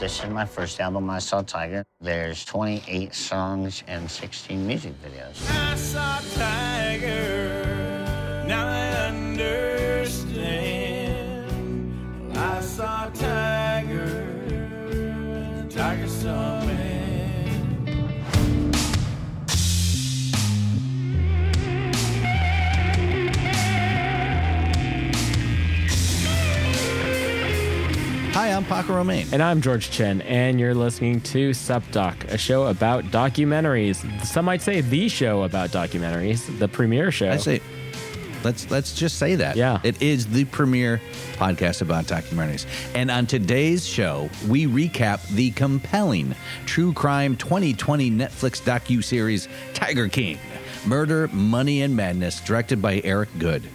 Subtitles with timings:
[0.00, 1.84] This is my first album, I Saw Tiger.
[2.00, 5.48] There's 28 songs and 16 music videos.
[5.48, 7.64] I saw Tiger.
[8.44, 8.83] Now I
[28.44, 29.32] Hi, I'm Paco Romane.
[29.32, 34.22] And I'm George Chen, and you're listening to SupDoc, a show about documentaries.
[34.22, 37.30] Some might say the show about documentaries, the premiere show.
[37.30, 37.62] I say,
[38.44, 39.56] let's let's just say that.
[39.56, 39.80] Yeah.
[39.82, 41.00] it is the premier
[41.36, 42.66] podcast about documentaries.
[42.94, 46.34] And on today's show, we recap the compelling
[46.66, 50.38] true crime 2020 Netflix docu series Tiger King:
[50.84, 53.66] Murder, Money, and Madness, directed by Eric Goode.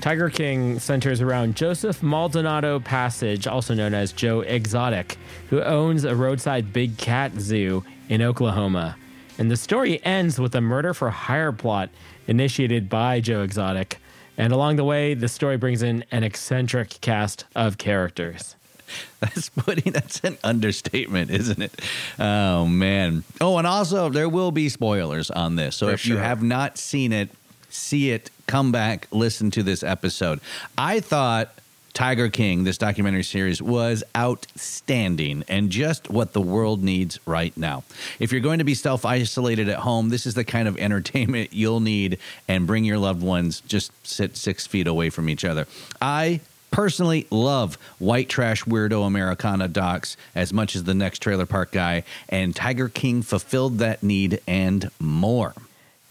[0.00, 5.18] Tiger King centers around Joseph Maldonado Passage, also known as Joe Exotic,
[5.50, 8.96] who owns a roadside big cat zoo in Oklahoma.
[9.36, 11.90] And the story ends with a murder for hire plot
[12.26, 13.98] initiated by Joe Exotic.
[14.38, 18.56] And along the way, the story brings in an eccentric cast of characters.
[19.20, 21.80] That's putting that's an understatement, isn't it?
[22.18, 23.22] Oh man.
[23.40, 25.76] Oh, and also there will be spoilers on this.
[25.76, 27.28] So For if you have not seen it,
[27.70, 30.40] see it, come back, listen to this episode.
[30.76, 31.54] I thought
[31.92, 37.84] Tiger King, this documentary series, was outstanding and just what the world needs right now.
[38.18, 41.52] If you're going to be self isolated at home, this is the kind of entertainment
[41.52, 45.66] you'll need and bring your loved ones, just sit six feet away from each other.
[46.00, 51.72] I personally love white trash weirdo Americana docs as much as the next trailer park
[51.72, 55.54] guy, and Tiger King fulfilled that need and more.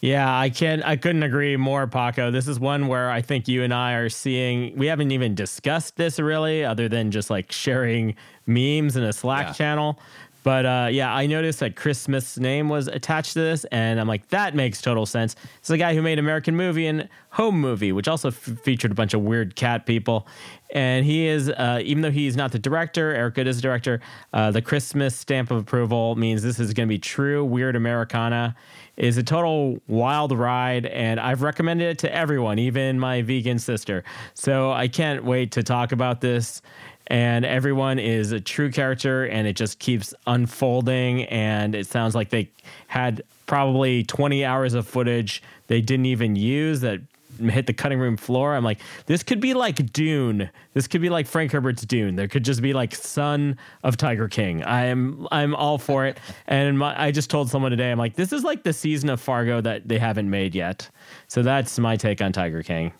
[0.01, 0.83] Yeah, I can't.
[0.85, 2.31] I couldn't agree more, Paco.
[2.31, 5.97] This is one where I think you and I are seeing we haven't even discussed
[5.97, 8.15] this really, other than just like sharing
[8.45, 9.53] memes in a Slack Yeah.
[9.53, 9.99] channel.
[10.43, 14.07] But uh, yeah, I noticed that Chris Smith's name was attached to this, and I'm
[14.07, 15.35] like, that makes total sense.
[15.59, 18.95] It's the guy who made American Movie and Home Movie, which also f- featured a
[18.95, 20.27] bunch of weird cat people.
[20.71, 24.01] And he is, uh, even though he's not the director, Eric Goode is the director,
[24.33, 27.75] uh, the Chris Smith stamp of approval means this is going to be true weird
[27.75, 28.55] Americana.
[28.97, 34.03] Is a total wild ride, and I've recommended it to everyone, even my vegan sister.
[34.33, 36.61] So I can't wait to talk about this
[37.09, 41.23] and everyone is a true character and it just keeps unfolding.
[41.25, 42.51] And it sounds like they
[42.87, 46.99] had probably 20 hours of footage they didn't even use that
[47.39, 48.55] hit the cutting room floor.
[48.55, 50.49] I'm like this could be like dune.
[50.73, 52.15] This could be like frank herbert's dune.
[52.15, 54.63] There could just be like son of tiger king.
[54.63, 56.19] I'm i'm all for it.
[56.47, 59.21] And my, i just told someone today i'm like this is like the season of
[59.21, 60.89] fargo that they haven't made yet.
[61.27, 62.91] So that's my take on tiger king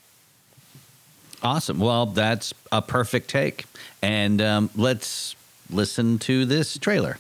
[1.41, 1.79] Awesome.
[1.79, 3.65] Well, that's a perfect take.
[4.01, 5.35] And um, let's
[5.69, 7.17] listen to this trailer.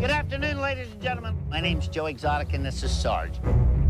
[0.00, 0.49] Good afternoon.
[1.50, 3.32] My name's Joe Exotic, and this is Sarge.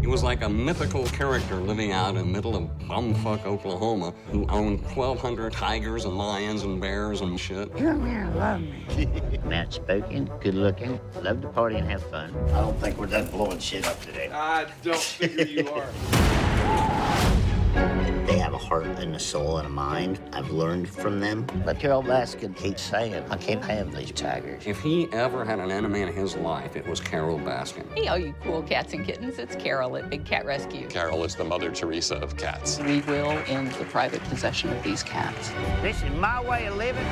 [0.00, 4.46] He was like a mythical character living out in the middle of bumfuck Oklahoma who
[4.48, 7.70] owned 1,200 tigers and lions and bears and shit.
[7.76, 9.10] Come here, love me.
[9.44, 12.34] Matt spoken, good looking, love to party and have fun.
[12.48, 14.30] I don't think we're done blowing shit up today.
[14.32, 17.36] I don't figure you are.
[17.74, 20.20] They have a heart and a soul and a mind.
[20.32, 21.46] I've learned from them.
[21.64, 24.66] But Carole Baskin keeps saying, I can't have these tigers.
[24.66, 27.92] If he ever had an enemy in his life, it was Carole Baskin.
[27.96, 30.88] Hey, all you cool cats and kittens, it's Carole at Big Cat Rescue.
[30.88, 32.78] Carole is the Mother Teresa of cats.
[32.80, 35.50] We will end the private possession of these cats.
[35.82, 37.06] This is my way of living,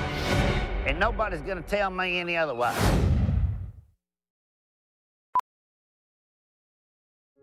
[0.86, 2.77] and nobody's gonna tell me any otherwise.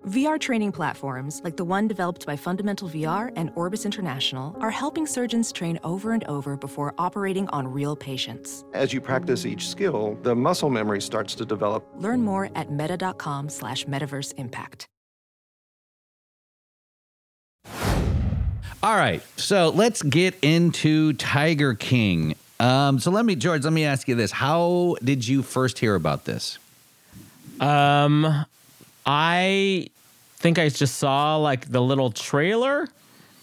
[0.05, 5.07] VR training platforms, like the one developed by Fundamental VR and Orbis International, are helping
[5.07, 8.63] surgeons train over and over before operating on real patients.
[8.73, 11.87] As you practice each skill, the muscle memory starts to develop.
[11.97, 14.85] Learn more at meta.com slash metaverse impact.
[18.83, 19.23] All right.
[19.37, 22.35] So let's get into Tiger King.
[22.59, 24.29] Um, so let me, George, let me ask you this.
[24.29, 26.59] How did you first hear about this?
[27.59, 28.45] Um,
[29.05, 29.87] I
[30.37, 32.87] think I just saw like the little trailer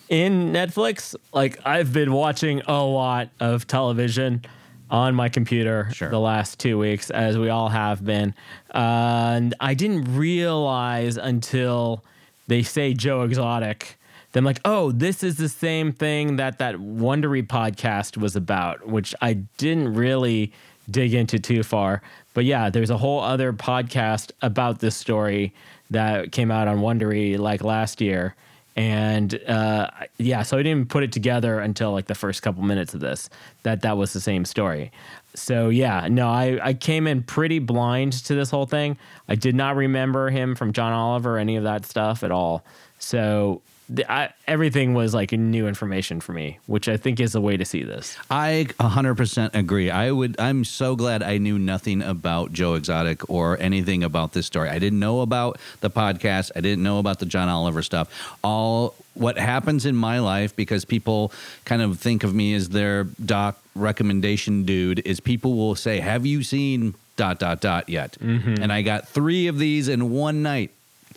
[0.08, 1.14] in Netflix.
[1.32, 4.42] Like I've been watching a lot of television.
[4.90, 8.34] on my computer the last two weeks, as we all have been.
[8.74, 12.04] Uh, and I didn't realize until
[12.46, 13.96] they say Joe Exotic.
[14.32, 19.14] Then like, oh, this is the same thing that that Wondery podcast was about, which
[19.22, 20.52] I didn't really
[20.90, 22.02] dig into too far.
[22.34, 25.52] But yeah, there's a whole other podcast about this story
[25.90, 28.34] that came out on Wondery like last year.
[28.74, 32.94] And uh, yeah, so I didn't put it together until like the first couple minutes
[32.94, 33.28] of this
[33.64, 34.90] that that was the same story.
[35.34, 38.96] So yeah, no, I, I came in pretty blind to this whole thing.
[39.28, 42.64] I did not remember him from John Oliver, or any of that stuff at all.
[42.98, 43.60] So
[44.08, 47.64] I, everything was like new information for me, which I think is the way to
[47.64, 48.16] see this.
[48.30, 49.90] I 100% agree.
[49.90, 54.46] I would I'm so glad I knew nothing about Joe Exotic or anything about this
[54.46, 54.68] story.
[54.68, 56.50] I didn't know about the podcast.
[56.56, 58.36] I didn't know about the John Oliver stuff.
[58.42, 61.32] All what happens in my life because people
[61.64, 66.24] kind of think of me as their doc recommendation dude is people will say, "Have
[66.24, 68.62] you seen dot dot dot yet?" Mm-hmm.
[68.62, 70.70] And I got 3 of these in one night.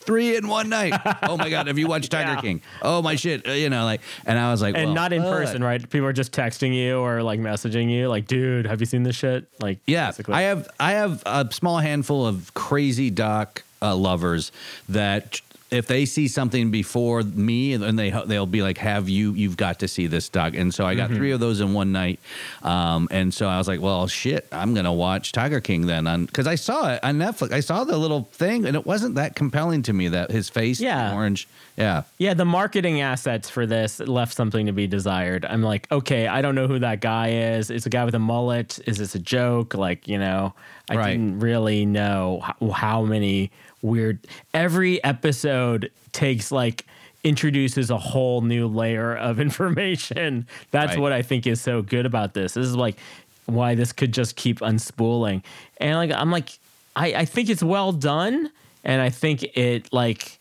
[0.05, 0.93] Three in one night.
[1.23, 1.67] oh my god!
[1.67, 2.41] Have you watched Tiger Yeah.
[2.41, 2.61] King?
[2.81, 3.47] Oh my shit!
[3.47, 5.31] Uh, you know, like, and I was like, and well, not in fuck.
[5.31, 5.81] person, right?
[5.89, 9.15] People are just texting you or like messaging you, like, dude, have you seen this
[9.15, 9.47] shit?
[9.59, 10.35] Like, Yeah, basically.
[10.35, 14.51] I have I have a small handful of crazy doc uh, lovers
[14.89, 19.33] that if they see something before me, and they they'll be like, "Have you?
[19.33, 21.15] You've got to see this doc." And so I got Mhm.
[21.17, 22.19] three of those in one night,
[22.63, 26.25] um, and so I was like, "Well, shit, I'm gonna watch Tiger King then," on
[26.25, 27.51] because I saw it on Netflix.
[27.51, 30.79] I saw the little thing, and it wasn't that compelling to me that his face,
[30.79, 31.13] Yeah.
[31.13, 31.47] orange,
[31.77, 32.03] yeah.
[32.19, 35.45] Yeah, the marketing assets for this left something to be desired.
[35.45, 37.69] I'm like, okay, I don't know who that guy is.
[37.69, 38.79] It's a guy with a mullet.
[38.85, 39.73] Is this a joke?
[39.73, 40.53] Like, you know,
[40.89, 41.11] I Right.
[41.13, 43.49] didn't really know how, how many
[43.85, 44.19] weird.
[44.53, 46.85] Every episode takes like
[47.23, 50.47] introduces a whole new layer of information.
[50.71, 50.99] That's Right.
[50.99, 52.53] what I think is so good about this.
[52.53, 52.97] This is like
[53.45, 55.43] why this could just keep unspooling.
[55.77, 56.49] And like, I'm like,
[56.95, 58.49] I, I think it's well done,
[58.83, 60.39] and I think it like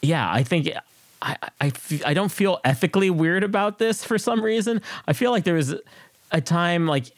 [0.00, 0.68] yeah, I think
[1.20, 4.80] I I, fe- I don't feel ethically weird about this for some reason.
[5.06, 5.74] I feel like there was
[6.32, 7.12] a time like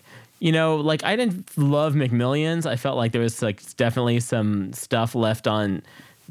[0.45, 2.67] you know like I didn't love McMillions.
[2.67, 5.83] I felt like there was like definitely some stuff left on.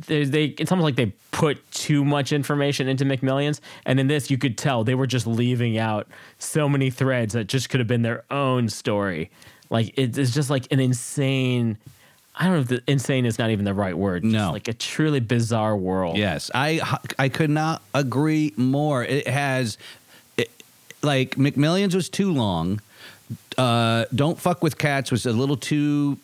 [0.07, 4.29] They, they it's almost like they put too much information into McMillions, and in this
[4.31, 6.07] you could tell they were just leaving out
[6.37, 9.29] so many threads that just could have been their own story.
[9.71, 11.77] Like it- it's just like an insane.
[12.35, 14.23] I don't know if the insane is not even the right word.
[14.23, 14.51] Just No.
[14.51, 16.17] like a truly bizarre world.
[16.17, 16.81] Yes, I
[17.17, 19.03] I could not agree more.
[19.03, 19.77] It has
[20.37, 20.49] it,
[21.03, 22.79] like McMillions was too long.
[23.57, 26.17] Uh, Don't fuck with cats was a little too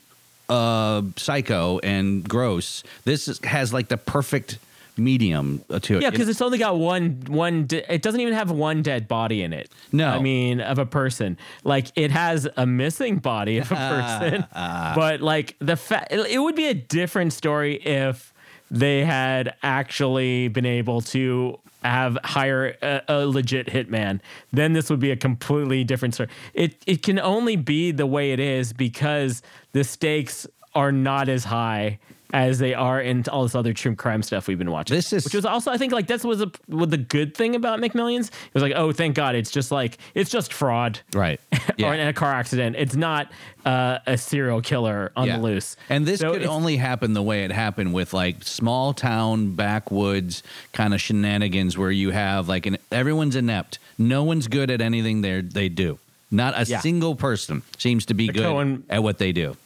[0.50, 2.84] uh, psycho and gross.
[3.06, 4.58] This is, has like the perfect
[4.98, 6.02] medium to it.
[6.02, 7.66] Yeah, because it's only got one one.
[7.68, 9.70] De- it doesn't even have one dead body in it.
[9.92, 10.10] No.
[10.10, 11.38] I mean of a person.
[11.64, 16.40] Like it has a missing body of a person, but like the fa- it, it
[16.40, 18.34] would be a different story if
[18.72, 24.20] they had actually been able to have hire a, a legit hitman.
[24.52, 26.30] Then this would be a completely different story.
[26.54, 30.46] It it can only be the way it is because the stakes
[30.76, 32.00] are not as high
[32.32, 34.96] as they are in all this other true crime stuff we've been watching.
[34.96, 37.56] This is- which was also I think like that's was a, was the good thing
[37.56, 38.28] about McMillions.
[38.30, 41.40] It was like oh thank God it's just like it's just fraud right.
[41.84, 42.76] or in a car accident.
[42.78, 43.32] It's not
[43.66, 45.38] uh, a serial killer on Yeah.
[45.38, 45.76] the loose.
[45.90, 50.44] And this So could only happen the way it happened with like small town backwoods
[50.72, 53.80] kind of shenanigans where you have like an everyone's inept.
[53.98, 55.98] No one's good at anything they they do.
[56.32, 56.80] Not a Yeah.
[56.80, 59.58] single person seems to be The good Coen- at what they do.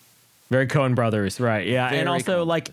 [0.53, 1.65] Very Coen Brothers, right?
[1.65, 2.69] Yeah, and also Coen like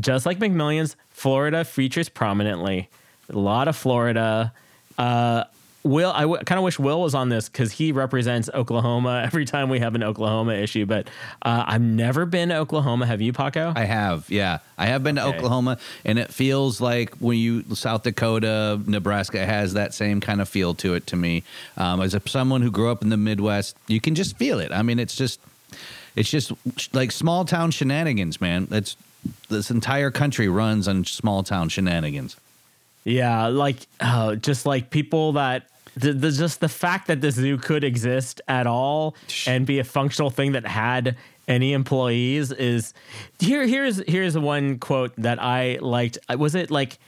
[0.00, 2.90] just like McMillions, Florida features prominently.
[3.30, 4.52] A lot of Florida.
[4.98, 5.44] Uh,
[5.84, 9.44] Will I w- kind of wish Will was on this because he represents Oklahoma every
[9.46, 10.86] time we have an Oklahoma issue.
[10.86, 11.08] But
[11.40, 13.04] uh, I've never been to Oklahoma.
[13.06, 13.72] Have you, Paco?
[13.74, 14.58] I have, yeah.
[14.78, 15.38] I have been to Okay.
[15.38, 20.48] Oklahoma, and it feels like when you South Dakota, Nebraska has that same kind of
[20.48, 21.42] feel to it to me.
[21.76, 24.70] Um, as a, someone who grew up in the Midwest, you can just feel it.
[24.70, 25.40] I mean, it's just,
[26.16, 26.52] it's just
[26.94, 28.68] like small town shenanigans, man.
[28.70, 28.96] It's
[29.48, 32.36] this entire country runs on small town shenanigans.
[33.04, 37.58] Yeah, like uh, just like people that the, the just the fact that this zoo
[37.58, 39.14] could exist at all
[39.46, 41.16] and be a functional thing that had
[41.48, 42.94] any employees is
[43.38, 43.66] here.
[43.66, 46.18] Here's here's one quote that I liked.
[46.28, 46.98] Uh, Was it like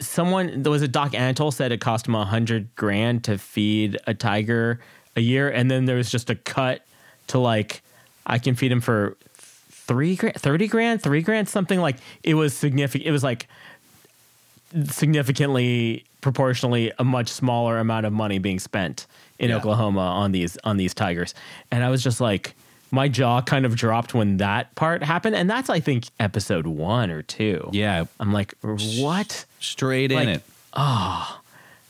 [0.00, 0.62] someone?
[0.62, 4.14] There was a Doc Antle said it cost him a hundred grand to feed a
[4.14, 4.80] tiger
[5.14, 6.84] a year, and then there was just a cut
[7.28, 7.82] to like
[8.26, 9.16] I can feed him for
[9.70, 13.06] three grand, thirty grand, three grand, something like it was significant.
[13.06, 13.46] It was like
[14.90, 19.06] significantly proportionally a much smaller amount of money being spent
[19.38, 19.56] in Yeah.
[19.56, 21.34] Oklahoma on these on these tigers,
[21.70, 22.54] and I was just like,
[22.90, 27.10] my jaw kind of dropped when that part happened, and that's I think episode one
[27.10, 27.68] or two.
[27.72, 29.44] Yeah, I'm like, what?
[29.60, 30.42] straight in Like, it.
[30.72, 31.40] Ah,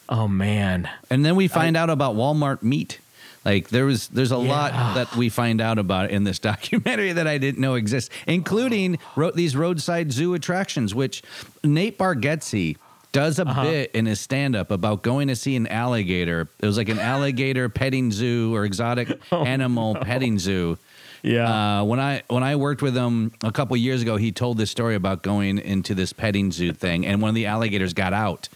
[0.09, 3.01] oh man, And then we find out about Walmart meat.
[3.47, 7.27] Like there was there's a lot that we find out about in this documentary that
[7.29, 11.23] I didn't know exists, including ro- these roadside zoo attractions, which
[11.63, 12.77] Nate Bargatze
[13.13, 13.63] does a Uh-huh.
[13.63, 16.49] bit in his stand up about going to see an alligator.
[16.61, 20.77] It was like an alligator petting zoo or exotic Oh, animal petting zoo.
[21.23, 21.81] yeah.
[21.81, 24.71] Uh, when I when I worked with him a couple years ago, he told this
[24.73, 28.49] story about going into this petting zoo thing, and one of the alligators got out.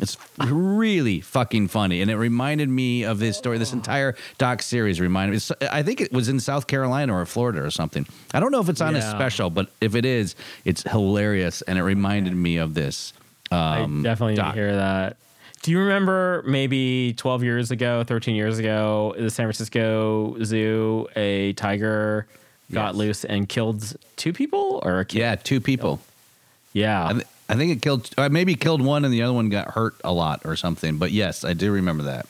[0.00, 3.58] It's really fucking funny, and it reminded me of his story.
[3.58, 5.66] This entire doc series reminded me.
[5.72, 8.06] I think it was in South Carolina or Florida or something.
[8.32, 11.78] I don't know if it's on a special, but if it is, it's hilarious, and
[11.78, 13.12] it reminded me of this.
[13.50, 14.54] Um, I definitely doc.
[14.54, 15.16] hear that.
[15.62, 21.54] Do you remember maybe 12 years ago, 13 years ago, the San Francisco Zoo, a
[21.54, 22.28] tiger
[22.70, 22.94] got Yes.
[22.94, 25.18] loose and killed two people or a kid?
[25.18, 26.00] Yeah, two people.
[26.72, 27.18] Yeah.
[27.48, 30.12] I, think it killed, uh, maybe killed one, and the other one got hurt a
[30.12, 30.98] lot or something.
[30.98, 32.26] But yes, I do remember that.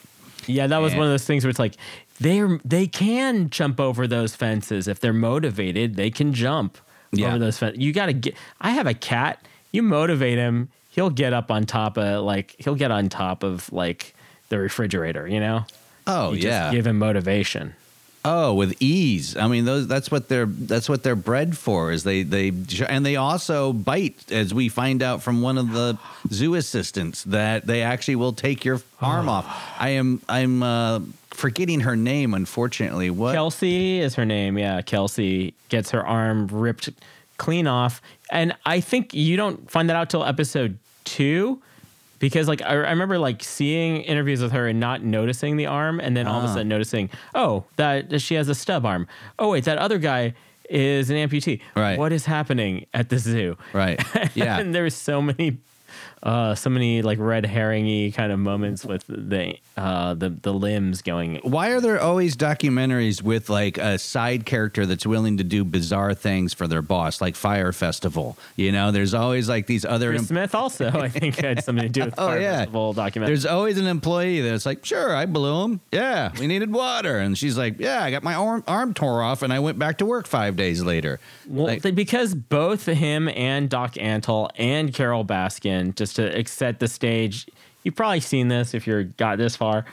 [0.46, 1.74] Yeah, that was And- one of those things where it's like
[2.20, 5.96] they're they can jump over those fences if they're motivated.
[5.96, 6.78] They can jump
[7.12, 7.28] Yeah.
[7.28, 7.82] over those fences.
[7.82, 8.34] You got to get.
[8.60, 9.44] I have a cat.
[9.72, 13.70] You motivate him, he'll get up on top of like he'll get on top of
[13.72, 14.14] like
[14.48, 15.28] the refrigerator.
[15.28, 15.64] You know.
[16.06, 17.74] Oh You yeah, Just give him motivation.
[18.30, 19.38] Oh, with ease.
[19.38, 21.90] I mean, those that's what they're that's what they're bred for.
[21.90, 22.52] Is they they
[22.86, 25.96] and they also bite, as we find out from one of the
[26.30, 29.46] zoo assistants that they actually will take your arm off.
[29.78, 33.08] I am I'm uh, forgetting her name, unfortunately.
[33.08, 33.32] What?
[33.32, 34.58] Kelsey is her name.
[34.58, 36.90] Yeah, Kelsey gets her arm ripped
[37.38, 41.62] clean off, and I think you don't find that out till episode two,
[42.18, 46.00] because like I, I remember like seeing interviews with her and not noticing the arm,
[46.00, 46.52] and then all of a Ah.
[46.54, 49.06] sudden noticing, oh, that she has a stub arm.
[49.38, 50.34] Oh wait, that other guy
[50.70, 51.60] is an amputee.
[51.74, 51.98] Right.
[51.98, 53.56] What is happening at the zoo?
[53.72, 53.98] Right.
[54.34, 54.58] Yeah.
[54.58, 55.58] and there's so many
[56.22, 61.00] uh so many like red herringy kind of moments with the uh the the limbs
[61.02, 65.64] going Why are there always documentaries with like a side character that's willing to do
[65.64, 68.36] bizarre things for their boss, like Fyre Festival?
[68.56, 70.10] You know, there's always like these other.
[70.10, 72.56] Chris Smith also, I think, had something to do with Oh, Fyre yeah.
[72.58, 73.34] Festival documentary.
[73.34, 75.80] There's always an employee that's like, sure, I blew him.
[75.92, 77.18] Yeah, we needed water.
[77.18, 79.98] And she's like, yeah, I got my arm, arm tore off and I went back
[79.98, 81.20] to work five days later.
[81.46, 86.88] well, like- because both him and Doc Antle and Carole Baskin, just to set the
[86.88, 87.46] stage,
[87.82, 89.84] you've probably seen this if you're got this far.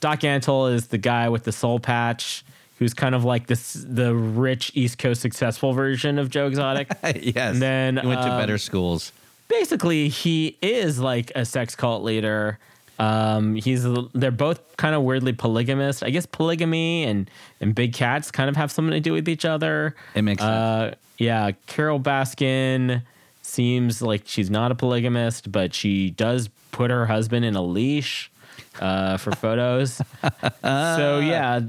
[0.00, 2.44] Doc Antle is the guy with the soul patch,
[2.78, 6.88] who's kind of like this the rich East Coast successful version of Joe Exotic.
[7.20, 7.36] yes.
[7.54, 9.12] And then, he went to um, better schools.
[9.48, 12.58] basically he is like a sex cult leader.
[12.98, 16.02] Um, he's they're both kind of weirdly polygamous.
[16.02, 17.30] I guess polygamy and
[17.60, 19.94] and big cats kind of have something to do with each other.
[20.14, 20.50] It makes sense.
[20.50, 23.02] Uh, yeah, Carole Baskin
[23.42, 28.30] seems like she's not a polygamist, but she does put her husband in a leash
[28.80, 30.00] uh, for photos.
[30.62, 31.60] so yeah,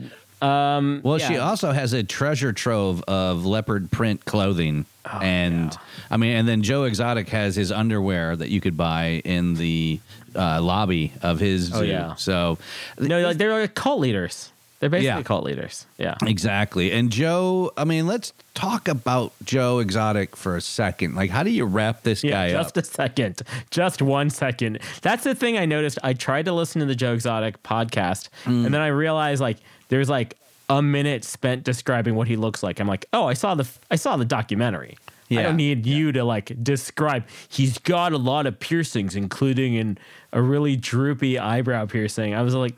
[0.42, 4.86] um, Well, she also has a treasure trove of leopard print clothing.
[5.06, 5.78] Oh, and
[6.10, 10.00] I mean, and then Joe Exotic has his underwear that you could buy in the
[10.36, 11.76] uh, lobby of his zoo.
[11.76, 12.16] Oh, yeah.
[12.16, 12.58] So,
[13.00, 14.53] no, like, they're like cult leaders.
[14.84, 15.24] They're basically Yeah.
[15.24, 15.86] cult leaders.
[15.98, 16.16] Yeah.
[16.26, 16.92] Exactly.
[16.92, 21.16] And Joe, I mean, let's talk about Joe Exotic for a second.
[21.16, 22.66] Like, how do you wrap this guy Yeah, up?
[22.66, 23.42] just a second.
[23.72, 24.80] Just one second.
[25.02, 26.00] That's the thing I noticed.
[26.04, 28.66] I tried to listen to the Joe Exotic podcast, Mm.
[28.66, 29.56] and then I realized like
[29.88, 30.36] there's like
[30.70, 32.82] a minute spent describing what he looks like.
[32.82, 34.98] I'm like, oh, I saw the I saw the documentary.
[35.30, 35.40] Yeah.
[35.40, 37.24] I don't need you to like describe.
[37.48, 39.98] He's got a lot of piercings, including in
[40.34, 42.36] a really droopy eyebrow piercing.
[42.36, 42.76] I was like,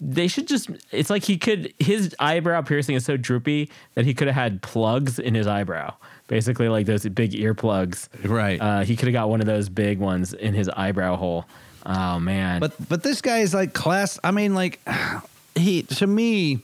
[0.00, 0.70] they should just.
[0.90, 1.74] It's like he could.
[1.78, 5.94] His eyebrow piercing is so droopy that he could have had plugs in his eyebrow,
[6.26, 8.08] basically like those big earplugs.
[8.24, 8.60] Right.
[8.60, 11.44] Uh, he could have got one of those big ones in his eyebrow hole.
[11.84, 12.60] Oh man.
[12.60, 14.18] But but this guy is like class.
[14.24, 14.80] I mean, like
[15.54, 16.60] he to me.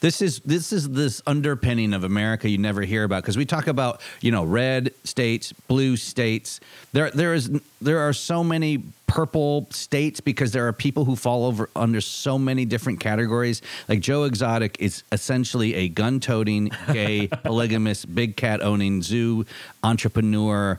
[0.00, 3.66] This is this is this underpinning of America you never hear about because we talk
[3.66, 6.60] about you know red states, blue states.
[6.92, 7.50] There there is
[7.80, 12.38] there are so many purple states because there are people who fall over under so
[12.38, 13.60] many different categories.
[13.88, 19.46] Like Joe Exotic is essentially a gun-toting, gay, polygamous, big cat owning zoo
[19.82, 20.78] entrepreneur,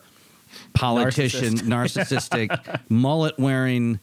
[0.73, 3.99] politician, narcissistic, mullet wearing.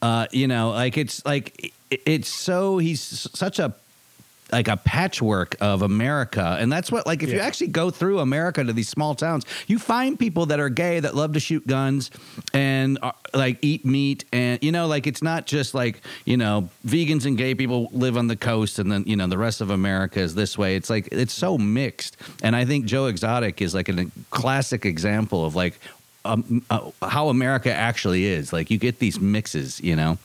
[0.00, 3.00] Uh, you know, like it's like it- it's so he's
[3.34, 3.74] such a
[4.52, 6.56] like a patchwork of America.
[6.58, 9.78] And that's what like if you actually go through America to these small towns, you
[9.78, 12.10] find people that are gay that love to shoot guns
[12.54, 16.68] and uh, like eat meat and you know like it's not just like, you know,
[16.86, 19.70] vegans and gay people live on the coast and then, you know, the rest of
[19.70, 20.76] America is this way.
[20.76, 22.16] It's like it's so mixed.
[22.42, 25.78] And I think Joe Exotic is like a classic example of like
[26.24, 28.52] um, uh, how America actually is.
[28.52, 30.18] Like you get these mixes, you know.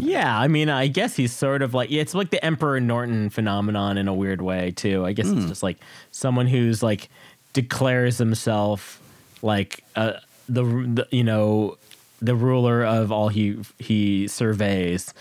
[0.00, 3.98] Yeah, I mean, I guess he's sort of like it's like the Emperor Norton phenomenon
[3.98, 5.04] in a weird way too.
[5.04, 5.38] I guess Hmm.
[5.38, 5.78] it's just like
[6.10, 7.08] someone who's like
[7.52, 9.00] declares himself
[9.42, 10.14] like uh,
[10.48, 11.76] the, the you know
[12.22, 15.12] the ruler of all he he surveys.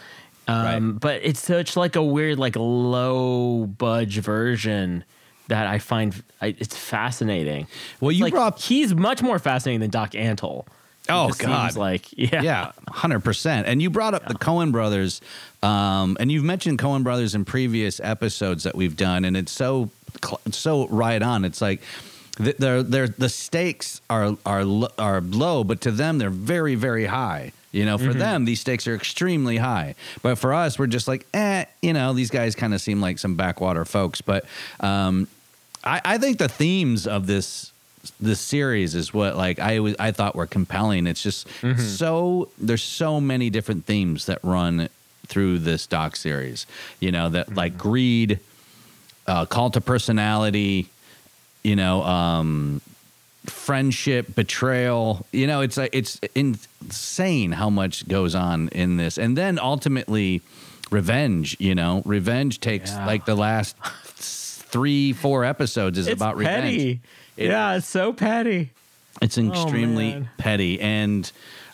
[0.48, 5.04] Um, But it's such like a weird like low budge version
[5.48, 7.68] that I find I, it's fascinating.
[8.02, 10.66] Well, you like, brought up- he's much more fascinating than Doc Antle.
[11.10, 11.76] Oh God!
[11.76, 13.68] like yeah, yeah, hundred percent.
[13.68, 15.22] And you brought up the Coen brothers,
[15.64, 19.90] um, and you've mentioned Coen brothers in previous episodes that we've done, and it's so
[20.46, 21.46] it's so right on.
[21.46, 21.82] It's like
[22.38, 24.64] th- they're, they're, the stakes are are
[24.98, 27.52] are low, but to them they're very very high.
[27.72, 28.18] You know, for Mhm.
[28.20, 31.66] them these stakes are extremely high, but for us we're just like, eh.
[31.84, 34.46] You know, these guys kind of seem like some backwater folks, but
[34.80, 35.28] um,
[35.84, 37.72] I, I think the themes of this
[38.20, 41.08] this series is what like I was I thought were compelling.
[41.08, 41.80] It's just Mm-hmm.
[41.82, 44.90] so there's so many different themes that run
[45.28, 46.66] through this doc series.
[47.00, 47.82] You know that like Mm-hmm.
[47.82, 48.40] greed,
[49.28, 50.88] uh, cult to personality,
[51.64, 52.82] you know, um,
[53.46, 55.26] friendship, betrayal.
[55.32, 60.42] You know, it's like it's insane how much goes on in this, and then ultimately
[60.92, 61.56] revenge.
[61.60, 63.06] You know, revenge takes Yeah.
[63.06, 63.76] like the last
[64.16, 67.00] three, four episodes is it's about revenge.
[67.40, 68.72] It- yeah, it's so petty.
[69.22, 70.30] It's extremely man.
[70.38, 70.80] petty.
[70.80, 71.30] And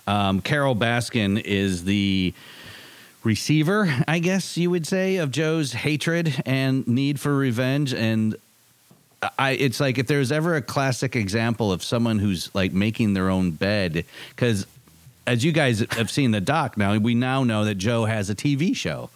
[0.07, 2.34] um, Carole Baskin is the
[3.24, 7.93] receiver, I guess you would say, of Joe's hatred and need for revenge.
[7.93, 8.36] And
[9.39, 13.29] I, it's like if there's ever a classic example of someone who's like making their
[13.29, 14.67] own bed, because
[15.27, 18.36] as you guys have seen the doc now, we now know that Joe has a
[18.36, 19.10] TV show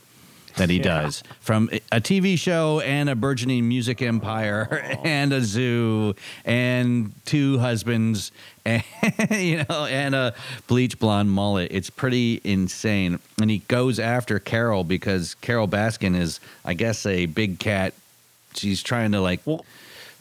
[0.57, 0.83] that he Yeah.
[1.03, 5.01] does from a TV show and a burgeoning music empire oh.
[5.05, 6.15] and a zoo
[6.45, 8.31] and two husbands
[8.65, 8.83] and
[9.31, 10.33] you know and a
[10.67, 11.71] bleach blonde mullet.
[11.71, 13.19] It's pretty insane.
[13.41, 17.93] And he goes after Carole because Carole Baskin is, I guess, a big cat.
[18.53, 19.39] She's trying to like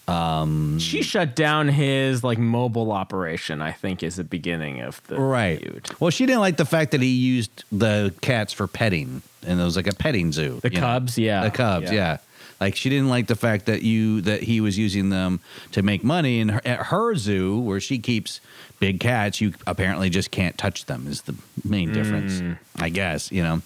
[0.09, 3.61] um She shut down his like mobile operation.
[3.63, 5.61] I think is the beginning of the Right.
[5.61, 5.91] feud.
[6.01, 9.65] Well, she didn't like the fact that he used the cats for petting, and it
[9.65, 10.61] was like a petting zoo.
[10.63, 10.87] The you know?
[10.87, 11.43] cubs, yeah.
[11.45, 11.93] the cubs, Yeah.
[11.93, 12.17] yeah.
[12.61, 15.39] Like she didn't like the fact that you that he was using them
[15.73, 18.41] to make money, and her, at her zoo where she keeps
[18.81, 21.07] big cats, you apparently just can't touch them.
[21.07, 22.59] Is the main difference, Mm.
[22.77, 23.31] I guess.
[23.31, 23.63] You know.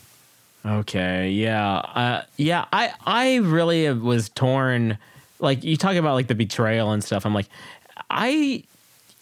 [0.64, 2.66] Okay, yeah, uh, yeah.
[2.72, 4.98] I I really was torn.
[5.42, 7.26] Like you talk about like the betrayal and stuff.
[7.26, 7.48] I'm like,
[8.08, 8.64] I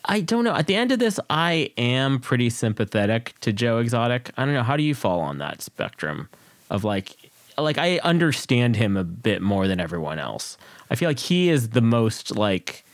[0.04, 0.54] I don't know.
[0.54, 4.30] At the end of this, I am pretty sympathetic to Joe Exotic.
[4.36, 4.62] I don't know.
[4.62, 6.28] How do you fall on that spectrum
[6.70, 7.16] of like
[7.58, 10.56] like I understand him a bit more than everyone else.
[10.90, 12.84] I feel like he is the most like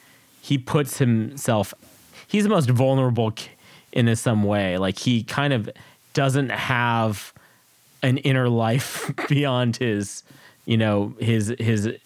[0.41, 1.75] he puts himself
[2.27, 3.35] he's the most vulnerable
[3.93, 4.79] in some way.
[4.79, 5.71] Like he kind of
[6.13, 7.33] doesn't have
[8.03, 10.23] an inner life beyond his,
[10.65, 11.97] you know, his his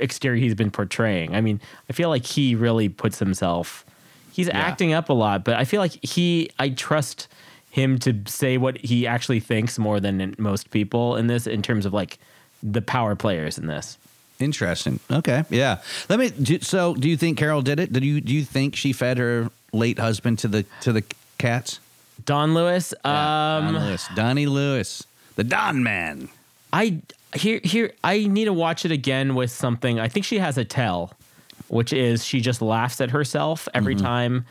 [0.00, 1.34] exterior he's been portraying.
[1.34, 3.84] I mean, I feel like he really puts himself
[4.32, 7.28] he's acting up a lot, but I feel like he I trust
[7.70, 11.86] him to say what he actually thinks more than most people in this in terms
[11.86, 12.18] of like
[12.62, 13.96] the power players in this.
[14.38, 14.98] Interesting.
[15.10, 15.44] Okay.
[15.50, 15.78] Yeah.
[16.08, 16.30] Let me.
[16.30, 17.92] do- So, do you think Carole did it?
[17.92, 18.20] Did you?
[18.22, 21.04] Do you think she fed her late husband to the to the
[21.38, 21.78] cats?
[22.24, 25.04] Don Lewis, um, Don Lewis, Donnie Lewis,
[25.36, 26.28] the Don Man.
[26.72, 27.00] I
[27.34, 29.98] here here I need to watch it again with something.
[30.00, 31.12] I think she has a tell,
[31.68, 34.04] which is she just laughs at herself every Mm-hmm.
[34.04, 34.46] time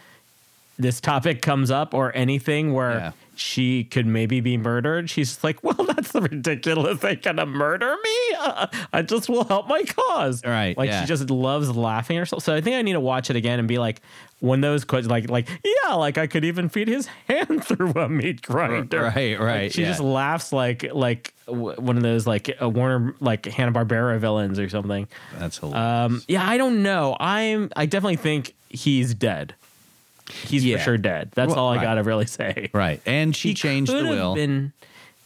[0.77, 3.11] this topic comes up or anything where Yeah.
[3.39, 5.09] She could maybe be murdered.
[5.09, 6.99] She's like, well, that's ridiculous.
[6.99, 8.35] They're gonna murder me?
[8.39, 10.41] Uh, I just will help my cause.
[10.45, 11.01] Right, Like yeah.
[11.01, 12.43] she just loves laughing herself.
[12.43, 14.01] So I think I need to watch it again and be like,
[14.41, 15.49] when those questions, like, like,
[15.83, 19.01] yeah, like I could even feed his hand through a meat grinder.
[19.03, 19.89] Right, Like, right, she yeah.
[19.89, 24.57] just laughs like like w- one of those like uh, Warner like Hanna Barbera villains
[24.59, 25.07] or something.
[25.37, 25.77] That's hilarious.
[26.11, 27.17] Um, yeah, I don't know.
[27.19, 29.55] I'm I definitely think he's dead.
[30.47, 30.77] He's Yeah.
[30.77, 31.31] for sure dead.
[31.35, 31.83] That's Well, all I right.
[31.83, 32.69] gotta really say.
[32.73, 33.01] right.
[33.05, 34.35] And she changed the will.
[34.35, 34.73] Been,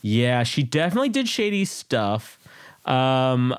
[0.01, 2.37] yeah, she definitely did shady stuff.
[2.85, 3.55] Um,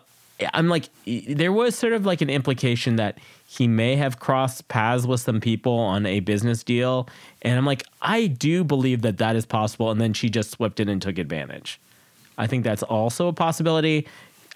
[0.52, 5.06] I'm like, there was sort of like an implication that he may have crossed paths
[5.06, 7.08] with some people on a business deal,
[7.42, 9.90] and I'm like, I do believe that that is possible.
[9.90, 11.78] And then she just swept in and took advantage.
[12.36, 14.06] I think that's also a possibility.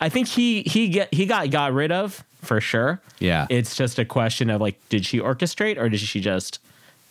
[0.00, 3.00] I think he he get he got got rid of for sure.
[3.20, 3.46] Yeah.
[3.50, 6.58] It's just a question of like, did she orchestrate or did she just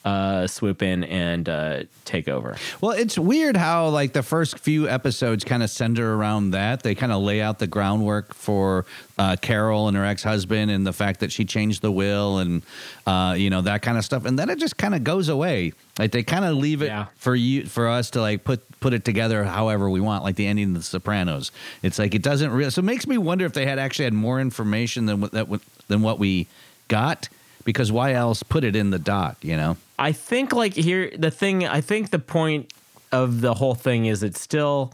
[0.08, 2.56] uh, swoop in and uh, take over?
[2.82, 6.82] Well, it's weird how like the first few episodes kind of center around that.
[6.84, 8.86] They kind of lay out the groundwork for
[9.20, 12.62] uh, Carole and her ex-husband and the fact that she changed the will and
[13.06, 14.26] uh, you know that kind of stuff.
[14.26, 15.74] And then it just kind of goes away.
[16.00, 17.08] Like they kind of leave it Yeah.
[17.18, 20.46] for you for us to like put put it together however we want, like the
[20.48, 21.52] ending of The Sopranos.
[21.84, 22.70] It's like it doesn't really.
[22.72, 25.48] So it makes me wonder if they had actually had more information than what that
[25.88, 26.48] than what we
[26.88, 27.28] got.
[27.68, 29.36] Because why else put it in the doc?
[29.42, 29.76] You know.
[30.00, 32.72] I think like here the thing I think the point
[33.12, 34.94] of the whole thing is it's still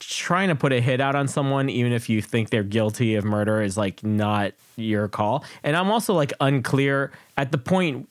[0.00, 3.24] trying to put a hit out on someone even if you think they're guilty of
[3.24, 5.44] murder is like not your call.
[5.62, 8.08] And I'm also like unclear at the point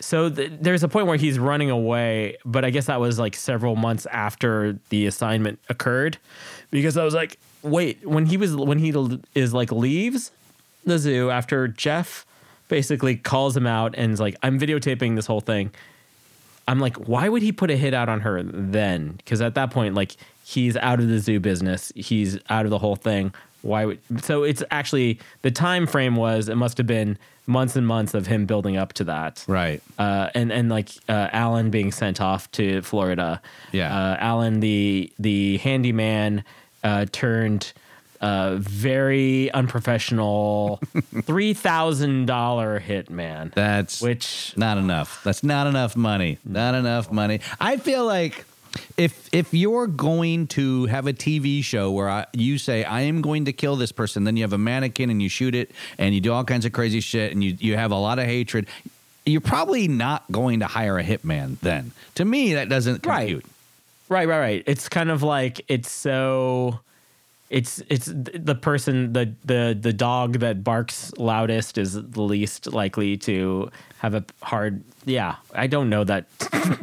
[0.00, 3.34] so th- there's a point where he's running away, but I guess that was like
[3.34, 6.16] several months after the assignment occurred
[6.70, 8.94] because I was like, wait, when he was when he
[9.34, 10.30] is like leaves
[10.84, 12.24] the zoo after Jeff
[12.68, 15.70] basically calls him out and is like, I'm videotaping this whole thing.
[16.68, 19.12] I'm like, why would he put a hit out on her then?
[19.18, 21.92] Because at that point, like, he's out of the zoo business.
[21.94, 23.32] He's out of the whole thing.
[23.62, 24.42] Why would so?
[24.44, 28.46] It's actually the time frame was it must have been months and months of him
[28.46, 29.80] building up to that, Right.
[29.98, 33.40] uh, and and like uh, Allen being sent off to Florida.
[33.72, 33.96] Yeah.
[33.96, 36.44] uh, Allen the the handyman
[36.84, 37.72] uh, turned
[38.26, 40.76] uh, very unprofessional
[41.22, 43.52] three thousand dollar hit man.
[43.54, 45.22] That's which not enough.
[45.22, 46.38] That's not enough money.
[46.44, 47.40] Not enough money.
[47.60, 48.44] I feel like
[48.96, 53.22] if if you're going to have a TV show where I, you say I am
[53.22, 56.12] going to kill this person, then you have a mannequin and you shoot it and
[56.12, 58.66] you do all kinds of crazy shit and you you have a lot of hatred.
[59.24, 61.92] You're probably not going to hire a hitman then.
[62.16, 63.44] To me, that doesn't compute.
[64.08, 64.64] Right, right, right.
[64.66, 66.80] It's kind of like it's so
[67.50, 73.16] it's it's the person the the the dog that barks loudest is the least likely
[73.16, 76.26] to have a hard yeah i don't know that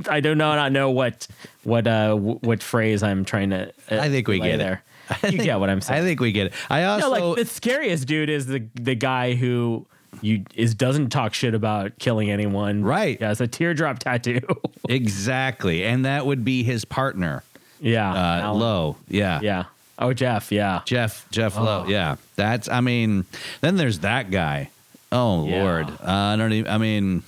[0.09, 1.27] i do not know not know what
[1.63, 4.57] what uh w- what phrase i'm trying to uh, I think we get it.
[4.59, 6.53] there I you think- get what i'm saying I think we get it.
[6.69, 9.85] I also no, like the scariest dude is the the guy who
[10.21, 13.19] you is doesn't talk shit about killing anyone Right.
[13.19, 14.39] yeah it's a teardrop tattoo
[14.87, 17.43] exactly, and that would be his partner,
[17.81, 18.53] yeah uh.
[18.53, 18.95] Lowe.
[19.09, 19.65] Yeah, yeah
[19.99, 21.63] oh jeff yeah Jeff Jeff Oh.
[21.63, 21.85] Lowe.
[21.87, 22.67] Yeah, that's.
[22.69, 23.25] I mean,
[23.61, 24.69] then there's that guy.
[25.11, 25.63] Oh Yeah.
[25.63, 25.95] Lord, uh,
[26.33, 26.71] I don't even.
[26.71, 27.23] I mean,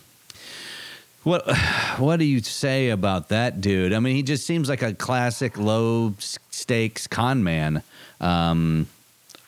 [1.24, 1.44] what
[1.98, 3.94] what do you say about that dude?
[3.94, 7.84] I mean, he just seems like a classic low stakes con man.
[8.20, 8.88] Um,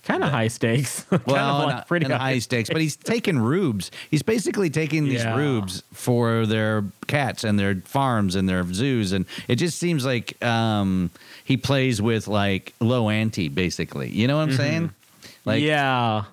[0.08, 2.96] kind of high stakes kind well, of and- like pretty and high stakes, but he's
[2.96, 3.92] taking rubes.
[4.10, 5.36] He's basically taking these Yeah.
[5.36, 10.42] rubes for their cats and their farms and their zoos, and it just seems like
[10.44, 11.12] um,
[11.44, 14.10] he plays with like low ante, basically.
[14.10, 14.92] You know what I'm saying?
[15.46, 16.24] Like, yeah.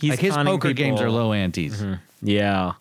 [0.00, 1.82] He's like his poker games are low antes.
[2.22, 2.72] Yeah.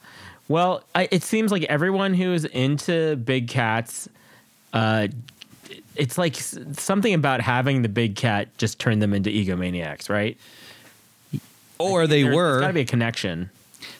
[0.47, 4.07] Well, I, it seems like everyone who's into big cats,
[4.71, 5.07] uh,
[5.95, 10.37] it's like something about having the big cat just turn them into egomaniacs, right?
[11.79, 13.49] Or they There- were There's got to be a connection.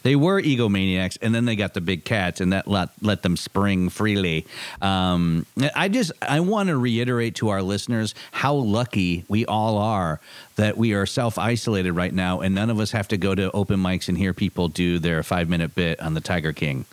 [0.02, 3.38] they were egomaniacs, and then they got the big cats, and that let let them
[3.38, 4.46] spring freely.
[4.82, 10.20] Um, I just I want to reiterate to our listeners how lucky we all are
[10.56, 13.52] that we are self isolated right now, and none of us have to go to
[13.52, 16.86] open mics and hear people do their five minute bit on the Tiger King.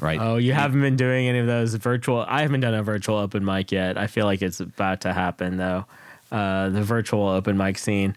[0.00, 0.20] Right?
[0.20, 2.24] Oh, you haven't been doing any of those virtual.
[2.28, 3.96] I haven't done a virtual open mic yet.
[3.96, 5.86] I feel like it's about to happen though.
[6.30, 8.16] Uh, the virtual open mic scene.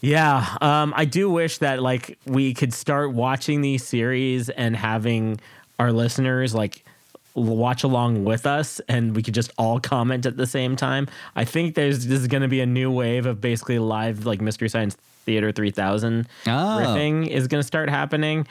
[0.00, 5.40] Yeah, um, I do wish that like we could start watching these series and having
[5.78, 6.84] our listeners like
[7.34, 11.08] watch along with us, and we could just all comment at the same time.
[11.34, 14.40] I think there's this is going to be a new wave of basically live like
[14.40, 16.50] Mystery Science Theater 3000 Oh.
[16.50, 18.46] riffing is going to start happening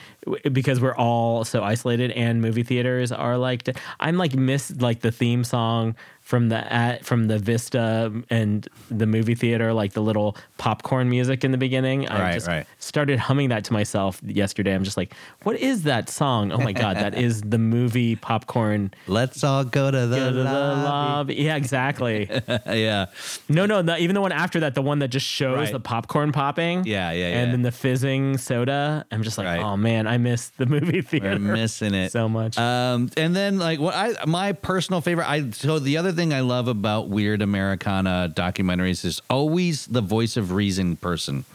[0.52, 3.68] because we're all so isolated and movie theaters are like
[4.00, 9.06] I'm like miss like the theme song from the at from the Vista and the
[9.06, 12.10] movie theater like the little popcorn music in the beginning.
[12.10, 12.66] I Right, just right.
[12.80, 14.74] started humming that to myself yesterday.
[14.74, 16.52] I'm just like, what is that song?
[16.52, 18.92] Oh my god, that is the movie popcorn.
[19.08, 21.36] Let's all go to the, Go to the lobby.
[21.36, 22.28] Yeah, exactly.
[22.66, 23.06] yeah,
[23.48, 25.72] No, no, the, even the one after that, the one that just shows Right.
[25.72, 26.86] the popcorn popping.
[26.86, 27.36] Yeah, yeah, yeah.
[27.44, 29.06] And then the fizzing soda.
[29.12, 31.30] I'm just like, oh man, I miss the movie theater.
[31.30, 32.58] we're missing it so much.
[32.58, 35.30] Um, and then like what I my personal favorite.
[35.30, 40.38] I so the other thing I love about weird Americana documentaries is always the voice
[40.38, 41.46] of reason person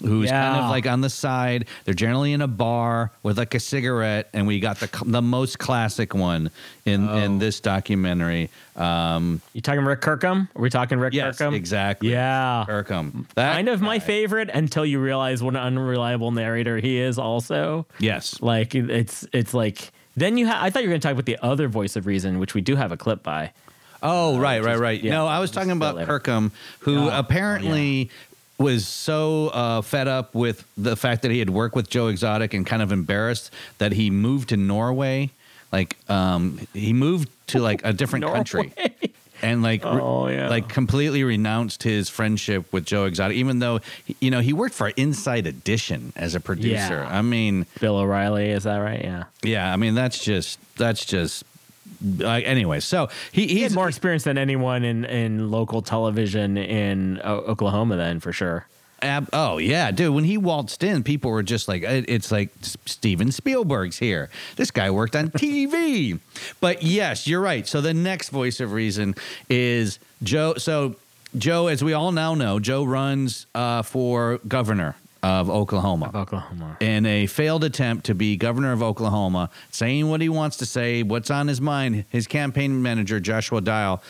[0.00, 1.66] who's kind of like on the side.
[1.84, 5.58] They're generally in a bar with like a cigarette, and we got the the most
[5.60, 6.50] classic one
[6.84, 7.16] in Oh.
[7.18, 8.50] in this documentary.
[8.74, 10.48] Um, You talking Rick Kirkham?
[10.56, 11.54] Are we talking Rick yes, Kirkham?
[11.54, 12.10] exactly.
[12.10, 12.64] Yeah.
[12.66, 13.28] Kirkham.
[13.36, 17.86] That kind of my favorite until you realize what an unreliable narrator he is also.
[18.00, 18.40] Yes.
[18.42, 21.26] Like it's it's like then you ha- I thought you were going to talk about
[21.26, 23.52] the other voice of reason which we do have a clip by.
[24.02, 25.02] Oh, right, right, right.
[25.02, 26.06] yeah, no, I was talking about later.
[26.06, 28.10] Kirkham, who Oh, apparently
[28.58, 32.54] was so uh, fed up with the fact that he had worked with Joe Exotic
[32.54, 35.30] and kind of embarrassed that he moved to Norway.
[35.72, 38.72] Like, um, he moved to like a different country.
[39.40, 40.48] And like, Oh, yeah.
[40.48, 43.80] like completely renounced his friendship with Joe Exotic, even though
[44.20, 47.02] you know he worked for Inside Edition as a producer.
[47.02, 47.08] Yeah.
[47.18, 49.02] I mean, Bill O'Reilly, is that right?
[49.02, 49.24] Yeah.
[49.42, 51.42] yeah, I mean that's just that's just
[52.18, 52.80] like anyway.
[52.80, 57.38] So he, He he's had more experience than anyone in, in local television in O-
[57.38, 58.66] Oklahoma then for sure.
[59.00, 60.14] Ab- oh yeah, dude.
[60.14, 62.50] When he waltzed in, people were just like, it- "It's like
[62.86, 64.30] Steven Spielberg's here.
[64.56, 66.20] This guy worked on TV."
[66.60, 67.66] but yes, you're right.
[67.66, 69.16] So the next voice of reason
[69.50, 70.54] is Joe.
[70.54, 70.94] So
[71.36, 76.10] Joe, as we all now know, Joe runs uh, for governor of Oklahoma.
[76.14, 76.76] Oklahoma.
[76.80, 81.02] In a failed attempt to be governor of Oklahoma, saying what he wants to say,
[81.02, 84.02] what's on his mind, his campaign manager, Joshua Dial,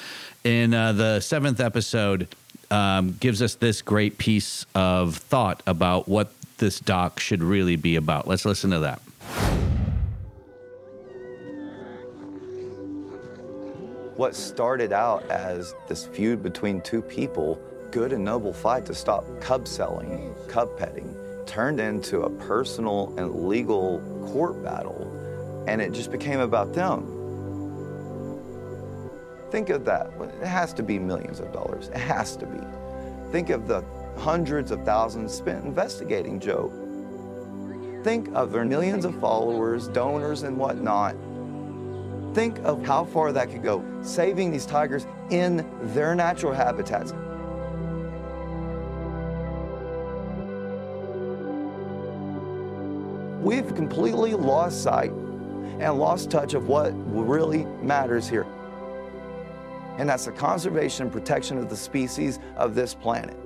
[0.45, 2.29] in uh, the seventh episode,
[2.71, 7.97] um, gives us this great piece of thought about what this doc should really be
[7.97, 8.27] about.
[8.27, 9.01] Let's listen to that.
[14.17, 17.61] What started out as this feud between two people,
[17.93, 21.15] good and noble fight to stop cub selling, cub petting,
[21.47, 24.01] turned into a personal and legal
[24.33, 27.19] court battle, and it just became about them.
[29.51, 30.11] Think of that.
[30.41, 31.89] It has to be millions of dollars.
[31.89, 32.59] It has to be.
[33.31, 33.85] Think of the
[34.17, 36.73] hundreds of thousands spent investigating Joe.
[38.03, 41.15] Think of their millions of followers, donors, and whatnot.
[42.35, 47.13] Think of how far that could go, saving these tigers in their natural habitats.
[53.43, 58.47] We've completely lost sight and lost touch of what really matters here.
[59.99, 63.37] And that's the conservation and protection of the species of this planet.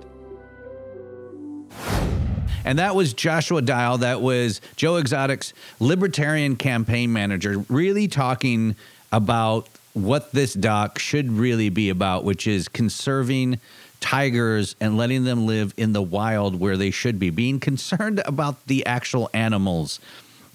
[2.66, 3.96] And that was Joshua Dial.
[3.98, 8.76] That was Joe Exotic's libertarian campaign manager, really talking
[9.12, 13.60] about what this doc should really be about, which is conserving
[14.00, 18.66] tigers and letting them live in the wild where they should be, being concerned about
[18.66, 20.00] the actual animals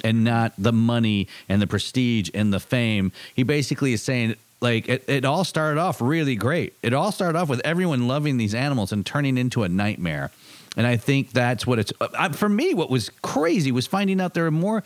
[0.04, 3.12] and not the money and the prestige and the fame.
[3.36, 6.74] He basically is saying, like, it, it all started off really great.
[6.84, 10.32] It all started off with everyone loving these animals and turning into a nightmare.
[10.78, 12.74] And I think that's what it's uh, for me.
[12.74, 14.84] What was crazy was finding out there are more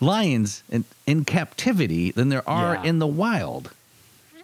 [0.00, 2.82] lions in, in captivity than there are Yeah.
[2.84, 3.70] in the wild.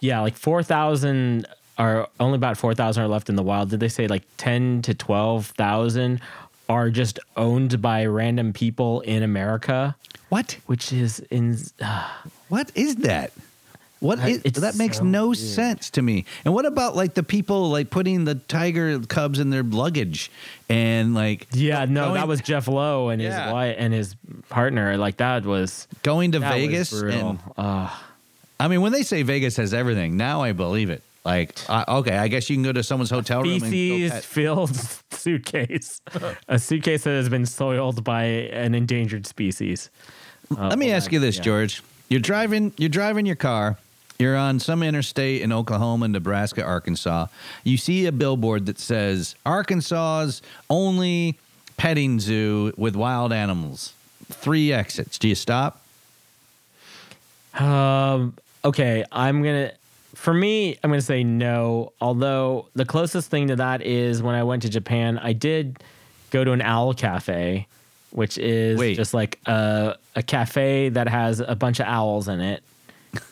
[0.01, 1.45] Yeah, like 4,000
[1.77, 3.69] are only about 4,000 are left in the wild.
[3.69, 6.21] Did they say like 10 to 12,000
[6.69, 9.95] are just owned by random people in America?
[10.29, 10.57] What?
[10.65, 11.57] Which is in
[12.49, 13.31] What is that?
[13.99, 15.37] What I- is, that makes so no weird.
[15.37, 16.25] sense to me.
[16.43, 20.29] And what about like the people like putting the tiger cubs in their luggage
[20.69, 23.45] and like Yeah, no, going- that was Jeff Lowe and Yeah.
[23.45, 24.15] his wife and his
[24.49, 24.97] partner.
[24.97, 27.89] Like that was going to Vegas and Uh,
[28.59, 31.01] I mean when they say Vegas has everything, now I believe it.
[31.25, 34.11] Like I okay, I guess you can go to someone's hotel room and go feces
[34.11, 34.75] pet- filled
[35.11, 35.99] suitcase,
[36.47, 39.89] a suitcase that has been soiled by an endangered species.
[40.55, 41.43] Uh, Let me well, ask you this, yeah.
[41.43, 41.83] George.
[42.09, 43.77] You're driving you're driving your car.
[44.19, 47.27] You're on some interstate in Oklahoma, Nebraska, Arkansas.
[47.65, 51.37] You see a billboard that says Arkansas's only
[51.75, 53.93] petting zoo with wild animals.
[54.31, 55.17] Three exits.
[55.17, 55.81] Do you stop?
[57.59, 58.35] Um.
[58.63, 59.71] Okay, I'm gonna.
[60.25, 61.93] For me, I'm gonna say no.
[62.01, 65.83] Although the closest thing to that is when I went to Japan, I did
[66.31, 67.67] go to an owl cafe,
[68.09, 68.95] which is Wait.
[68.95, 72.63] just like a a cafe that has a bunch of owls in it.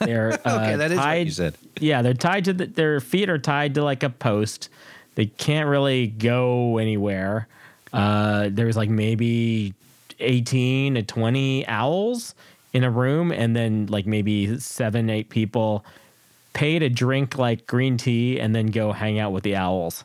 [0.02, 1.56] They're uh, Okay, that is what you said.
[1.80, 4.70] Yeah, they're tied to the, their feet are tied to like a post.
[5.16, 7.48] They can't really go anywhere.
[7.92, 9.74] Uh, there's like maybe
[10.20, 12.36] 18 to 20 owls
[12.72, 15.84] in a room, and then like maybe seven, eight people
[16.54, 20.04] pay to drink like green tea and then go hang out with the owls.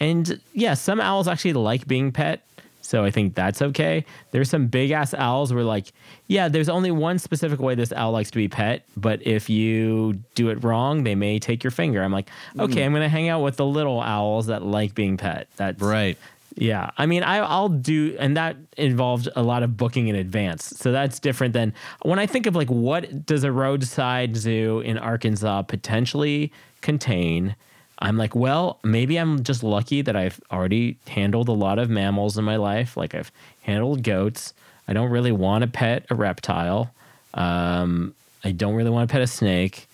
[0.00, 2.44] And yeah, some owls actually like being pet.
[2.80, 4.06] So I think that's okay.
[4.30, 5.92] There's some big ass owls where like,
[6.26, 10.14] yeah, there's only one specific way this owl likes to be pet, but if you
[10.34, 12.02] do it wrong, they may take your finger.
[12.02, 12.86] I'm like, okay, Mm.
[12.86, 15.48] I'm gonna hang out with the little owls that like being pet.
[15.56, 16.16] That's Right.
[16.60, 20.64] Yeah, I mean, I, I'll do, and that involved a lot of booking in advance.
[20.64, 24.98] So that's different than when I think of like what does a roadside zoo in
[24.98, 27.54] Arkansas potentially contain.
[28.00, 32.36] I'm like, well, maybe I'm just lucky that I've already handled a lot of mammals
[32.38, 32.96] in my life.
[32.96, 33.30] Like I've
[33.62, 34.52] handled goats.
[34.88, 36.92] I don't really want to pet a reptile.
[37.34, 39.88] Um, I don't really want to pet a snake.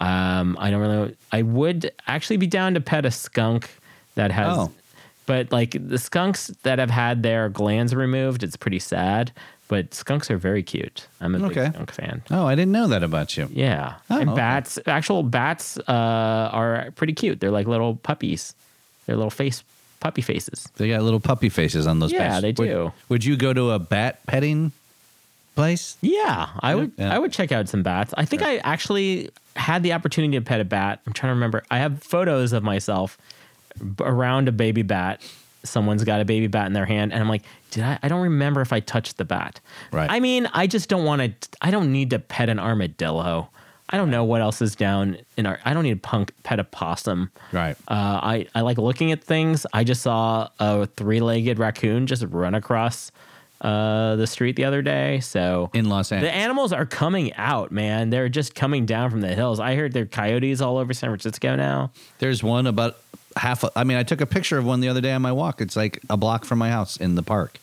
[0.00, 1.16] Um, I don't really.
[1.32, 3.70] I would actually be down to pet a skunk
[4.14, 4.72] that has Oh.
[5.30, 9.30] But like the skunks that have had their glands removed, it's pretty sad.
[9.68, 11.06] But skunks are very cute.
[11.20, 12.22] I'm a big skunk fan.
[12.32, 13.48] Oh, I didn't know that about you.
[13.52, 14.36] Yeah, Oh, and okay.
[14.36, 17.38] bats, actual bats, uh, are pretty cute.
[17.38, 18.52] They're like little puppies.
[19.06, 19.62] They're little face
[20.00, 20.66] puppy faces.
[20.76, 22.10] They got little puppy faces on those.
[22.12, 22.42] Yeah, bats.
[22.42, 22.92] they Would- do.
[23.10, 24.72] Would, you go to a bat petting
[25.54, 25.96] place?
[26.00, 26.90] Yeah, I would.
[26.96, 27.14] Yeah.
[27.14, 28.12] I would check out some bats.
[28.16, 30.98] I think I actually had the opportunity to pet a bat.
[31.06, 31.62] I'm trying to remember.
[31.70, 33.18] I have photos of myself
[34.00, 35.22] around a baby bat.
[35.62, 37.98] Someone's got a baby bat in their hand, and I'm like, did I?
[38.02, 39.60] I don't remember if I touched the bat.
[39.92, 40.10] Right.
[40.10, 41.48] I mean, I just don't want to.
[41.60, 43.50] I don't need to pet an armadillo.
[43.92, 45.58] I don't know what else is down in our.
[45.64, 47.30] I don't need to punk pet a possum.
[47.52, 47.76] Right.
[47.88, 49.66] Uh, I I like looking at things.
[49.72, 53.10] I just saw a three-legged raccoon just run across
[53.60, 55.20] uh, the street the other day.
[55.20, 58.10] So In Los Angeles, the animals are coming out, man.
[58.10, 59.60] They're just coming down from the hills.
[59.60, 61.90] I heard there are coyotes all over San Francisco now.
[62.18, 62.96] There's one about
[63.36, 63.64] half.
[63.64, 65.60] A, I mean, I took a picture of one the other day on my walk.
[65.60, 67.58] It's like a block from my house in the park.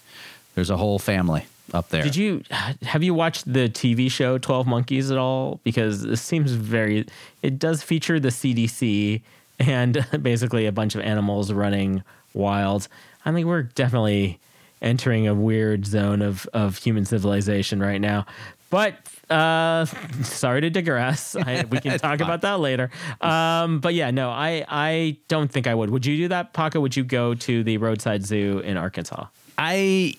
[0.55, 2.03] There's a whole family up there.
[2.03, 5.59] Did you have you watched the TV show Twelve Monkeys at all?
[5.63, 7.05] Because it seems very.
[7.41, 9.21] It does feature the CDC
[9.59, 12.87] and basically a bunch of animals running wild.
[13.25, 14.39] I mean, we're definitely
[14.81, 18.25] entering a weird zone of of human civilization right now.
[18.69, 18.95] But
[19.29, 19.85] uh,
[20.23, 21.35] sorry to digress.
[21.35, 22.89] I, we can talk about that later.
[23.21, 25.89] Um, but yeah, no, I I don't think I would.
[25.89, 26.79] Would you do that, Paco?
[26.81, 29.27] Would you go to the roadside zoo in Arkansas?
[29.57, 30.15] I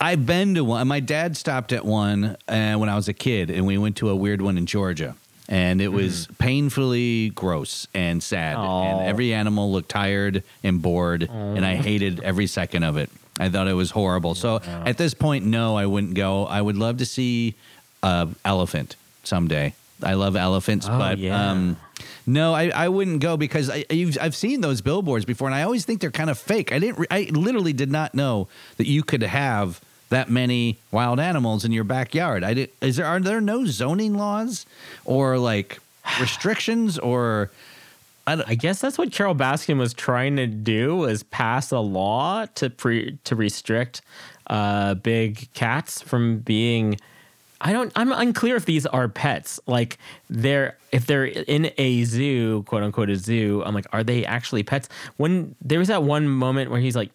[0.00, 0.86] I've been to one.
[0.88, 4.10] My dad stopped at one uh, when I was a kid, and we went to
[4.10, 5.14] a weird one in Georgia,
[5.48, 8.56] and it was painfully gross and sad.
[8.56, 8.82] Aw.
[8.82, 13.08] And every animal looked tired and bored, and I hated every second of it.
[13.38, 14.34] I thought it was horrible.
[14.34, 16.46] So at this point, no, I wouldn't go.
[16.46, 17.54] I would love to see
[18.02, 19.74] a elephant someday.
[20.02, 21.50] I love elephants, Oh, but yeah.
[21.50, 21.76] um,
[22.26, 25.62] no, I, I wouldn't go because I, you've, I've seen those billboards before, and I
[25.62, 26.72] always think they're kind of fake.
[26.72, 26.98] I didn't.
[26.98, 31.72] re- I literally did not know that you could have that many wild animals in
[31.72, 32.44] your backyard.
[32.44, 32.70] I did.
[32.82, 34.66] Is there are there no zoning laws
[35.04, 35.78] or like
[36.20, 37.50] restrictions or?
[38.26, 42.46] I, I guess that's what Carole Baskin was trying to do was pass a law
[42.54, 44.02] to pre, to restrict
[44.46, 46.98] uh, big cats from being.
[47.60, 47.92] I don't.
[47.96, 49.58] I'm unclear if these are pets.
[49.66, 53.62] Like they're if they're in a zoo, quote unquote, a zoo.
[53.64, 54.88] I'm like, are they actually pets?
[55.16, 57.10] When there was that one moment where he's like,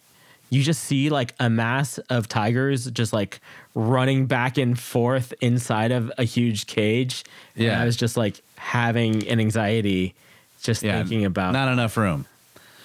[0.49, 3.39] you just see like a mass of tigers just like
[3.75, 7.23] running back and forth inside of a huge cage.
[7.55, 7.81] And Yeah.
[7.81, 10.15] I was just like having an anxiety
[10.63, 12.25] just yeah, thinking about not enough room.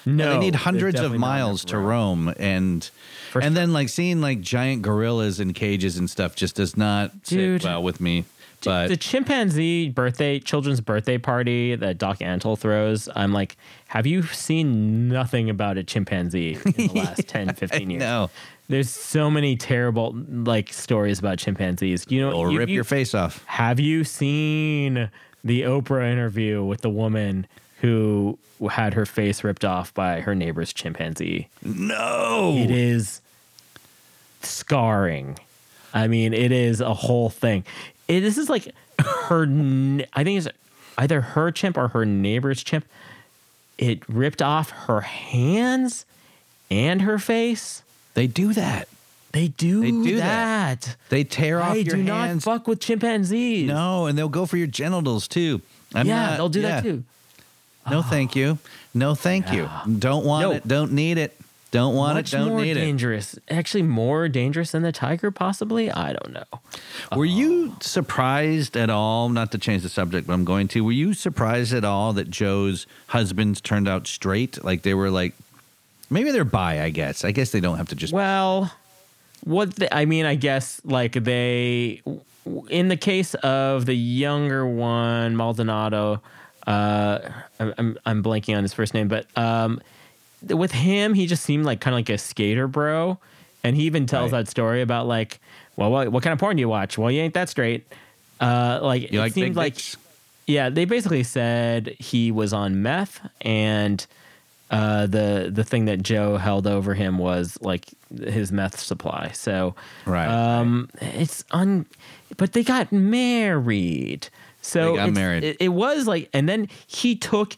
[0.06, 2.84] no, they need hundreds of miles to roam, and
[3.30, 7.22] For and then like seeing like giant gorillas in cages and stuff just does not
[7.24, 7.62] Dude.
[7.62, 8.24] sit well with me.
[8.64, 13.58] But the chimpanzee birthday children's birthday party that Doc Antle throws, I'm like,
[13.88, 18.00] have you seen nothing about a chimpanzee in the last 10, 15 years?
[18.00, 18.30] no,
[18.68, 22.06] There's so many terrible like stories about chimpanzees.
[22.08, 23.44] You know, it'll you- rip you- your face off.
[23.44, 25.10] Have you seen
[25.42, 27.46] the Oprah interview with the woman
[27.80, 28.38] who
[28.70, 31.48] had her face ripped off by her neighbor's chimpanzee?
[31.62, 33.20] No, It is
[34.42, 35.38] scarring.
[35.92, 37.64] I mean, it is a whole thing.
[38.08, 39.42] It, this is like her.
[40.12, 40.48] I think it's
[40.98, 42.84] either her chimp or her neighbor's chimp.
[43.78, 46.04] It ripped off her hands
[46.70, 47.82] and her face.
[48.14, 48.88] they do that.
[49.32, 50.80] They do, They do that.
[50.82, 50.96] that.
[51.08, 52.46] They tear off I your do hands.
[52.46, 53.66] not fuck with chimpanzees.
[53.66, 55.60] No, and they'll go for your genitals too.
[55.92, 56.80] I'm yeah, not- they'll do yeah.
[56.80, 57.02] that too.
[57.90, 58.02] No, ah.
[58.02, 58.58] thank you.
[58.94, 59.68] No, thank you.
[59.98, 60.52] Don't want No.
[60.52, 60.66] it.
[60.68, 61.36] Don't need it.
[61.74, 62.36] Don't want Much it.
[62.36, 63.36] Don't more need dangerous.
[63.50, 65.90] Actually, more dangerous than the tiger, possibly.
[65.90, 66.60] I don't know.
[67.10, 67.16] it.
[67.16, 69.28] Were you surprised at all?
[69.28, 70.84] Not to change the subject, but I'm going to.
[70.84, 74.62] Were you surprised at all that Joe's husbands turned out straight?
[74.62, 75.34] Like they were like,
[76.10, 76.80] maybe they're bi.
[76.80, 77.24] I guess.
[77.24, 78.12] I guess they don't have to just.
[78.12, 78.72] Well,
[79.42, 82.02] what the, I mean, I guess like they,
[82.68, 86.22] in the case of the younger one, Maldonado,
[86.66, 87.18] uh,
[87.60, 89.80] I'm, I'm blanking on his first name, but um,
[90.48, 93.18] with him, he just seemed like kind of like a skater bro,
[93.62, 95.40] And he even tells that story about like,
[95.76, 96.96] well, what, what kind of porn do you watch?
[96.98, 97.86] Well, you ain't that straight.
[98.40, 99.96] Uh, like You it like seemed like, dicks?
[100.46, 104.04] yeah, they basically said he was on meth, and
[104.70, 107.86] uh, the the thing that Joe held over him was like
[108.26, 109.30] his meth supply.
[109.32, 111.86] So, Right, um, it's un,
[112.36, 114.28] but they got married.
[114.64, 115.44] So They got it's- married.
[115.44, 117.56] It, it was like, and then he took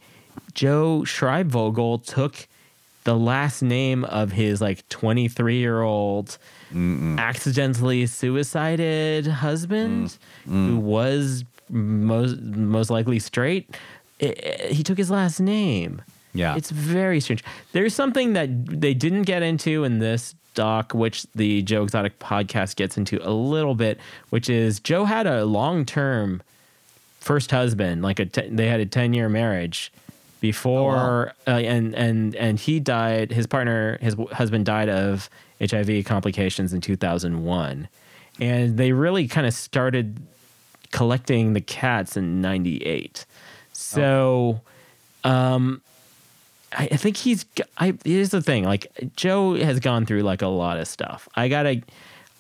[0.55, 2.49] Joe Schreibvogel took
[3.05, 6.37] the last name of his like 23 year old
[7.19, 10.17] accidentally suicided husband
[10.49, 10.69] Mm.
[10.69, 13.69] who was most most likely straight.
[14.21, 14.35] I-
[14.69, 16.03] I- he took his last name.
[16.35, 16.55] Yeah.
[16.57, 17.43] It's very strange.
[17.73, 22.77] There's something that they didn't get into in this doc, which the Joe Exotic podcast
[22.77, 23.99] gets into a little bit,
[24.31, 26.43] which is Joe had a long term
[27.27, 29.93] first husband, like a te- they had a 10 year marriage
[30.41, 33.33] before, uh, and and and he died.
[33.33, 35.29] His partner, his w- husband, died of
[35.61, 37.89] HIV complications in 2001,
[38.41, 40.23] and they really kind of started
[40.93, 43.27] collecting the cats in 98.
[43.73, 44.61] So,
[45.25, 45.83] um,
[46.73, 47.45] I, I think he's.
[47.77, 48.65] I here's the thing.
[48.65, 51.29] Like Joe has gone through like a lot of stuff.
[51.35, 51.83] I gotta.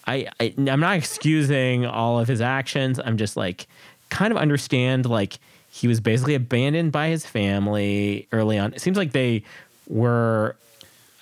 [0.07, 3.01] I, I I'm not excusing all of his actions.
[3.05, 3.66] I'm just like
[4.11, 5.39] kind of understand like
[5.71, 8.73] he was basically abandoned by his family early on.
[8.73, 9.43] It seems like they
[9.89, 10.57] were.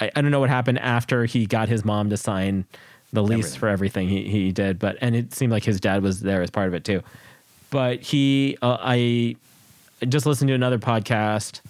[0.01, 2.65] I, I don't know what happened after he got his mom to sign
[3.13, 6.21] the lease for everything he he did, but and it seemed like his dad was
[6.21, 7.03] there as part of it too.
[7.71, 9.37] But he, uh, I
[10.09, 11.61] just listened to another podcast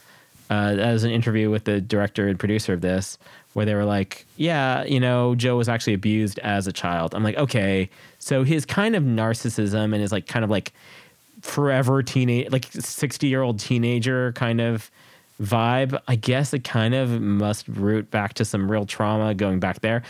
[0.50, 3.18] uh, as an interview with the director and producer of this,
[3.52, 7.22] where they were like, "Yeah, you know, Joe was actually abused as a child." I'm
[7.22, 7.88] like, okay,
[8.18, 10.72] so his kind of narcissism and his like kind of like
[11.44, 14.90] forever teenage, like sixty year old teenager kind of
[15.40, 16.00] vibe.
[16.08, 20.02] I guess it kind of must root back to some real trauma going back there.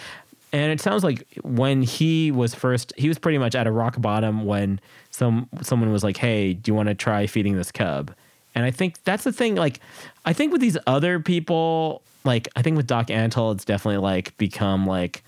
[0.53, 4.01] And it sounds like when he was first, he was pretty much at a rock
[4.01, 4.81] bottom when
[5.11, 8.15] some someone was like, "Hey, do you want to try feeding this cub?"
[8.55, 9.57] And I think that's the thing.
[9.57, 9.81] Like,
[10.25, 14.37] I think with these other people, like I think with Doc Antle, it's definitely like
[14.39, 15.25] become like,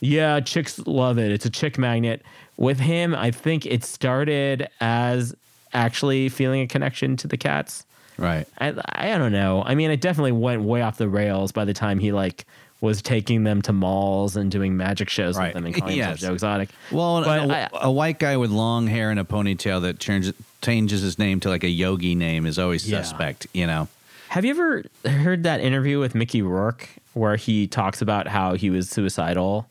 [0.00, 1.30] yeah, chicks love it.
[1.30, 2.22] It's a chick magnet.
[2.56, 5.34] With him, I think it started as
[5.72, 7.84] actually feeling a connection to the cats.
[8.18, 8.46] Right.
[8.58, 9.62] I I don't know.
[9.64, 12.44] I mean, it definitely went way off the rails by the time he like
[12.82, 15.48] was taking them to malls and doing magic shows Right.
[15.48, 16.08] with them and calling Yes.
[16.20, 16.68] himself Joe Exotic.
[16.90, 21.00] Well, But a, a white guy with long hair and a ponytail that changes changes
[21.02, 23.02] his name to like a yogi name is always Yeah.
[23.02, 23.46] suspect.
[23.54, 23.88] You know.
[24.28, 28.70] Have you ever heard that interview with Mickey Rourke where he talks about how he
[28.70, 29.66] was suicidal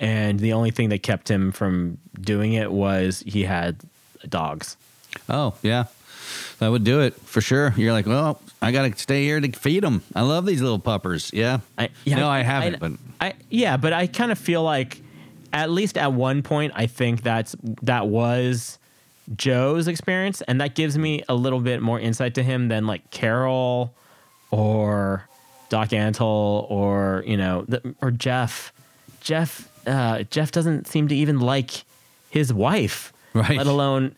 [0.00, 3.76] and the only thing that kept him from doing it was he had
[4.28, 4.76] dogs?
[5.28, 5.84] Oh yeah,
[6.58, 7.72] that would do it for sure.
[7.76, 10.02] You're like, well, I got to stay here to feed them.
[10.14, 11.30] I love these little puppers.
[11.32, 11.60] Yeah.
[11.78, 15.00] I, yeah, no, I haven't, but I yeah, but I kind of feel like
[15.52, 18.78] at least at one point I think that's that was
[19.36, 23.10] Joe's experience and that gives me a little bit more insight to him than like
[23.10, 23.94] Carole
[24.50, 25.28] or
[25.68, 28.72] Doc Antle or you know the, or Jeff.
[29.20, 31.84] Jeff uh, Jeff doesn't seem to even like
[32.30, 33.56] his wife, Right.
[33.56, 34.16] let alone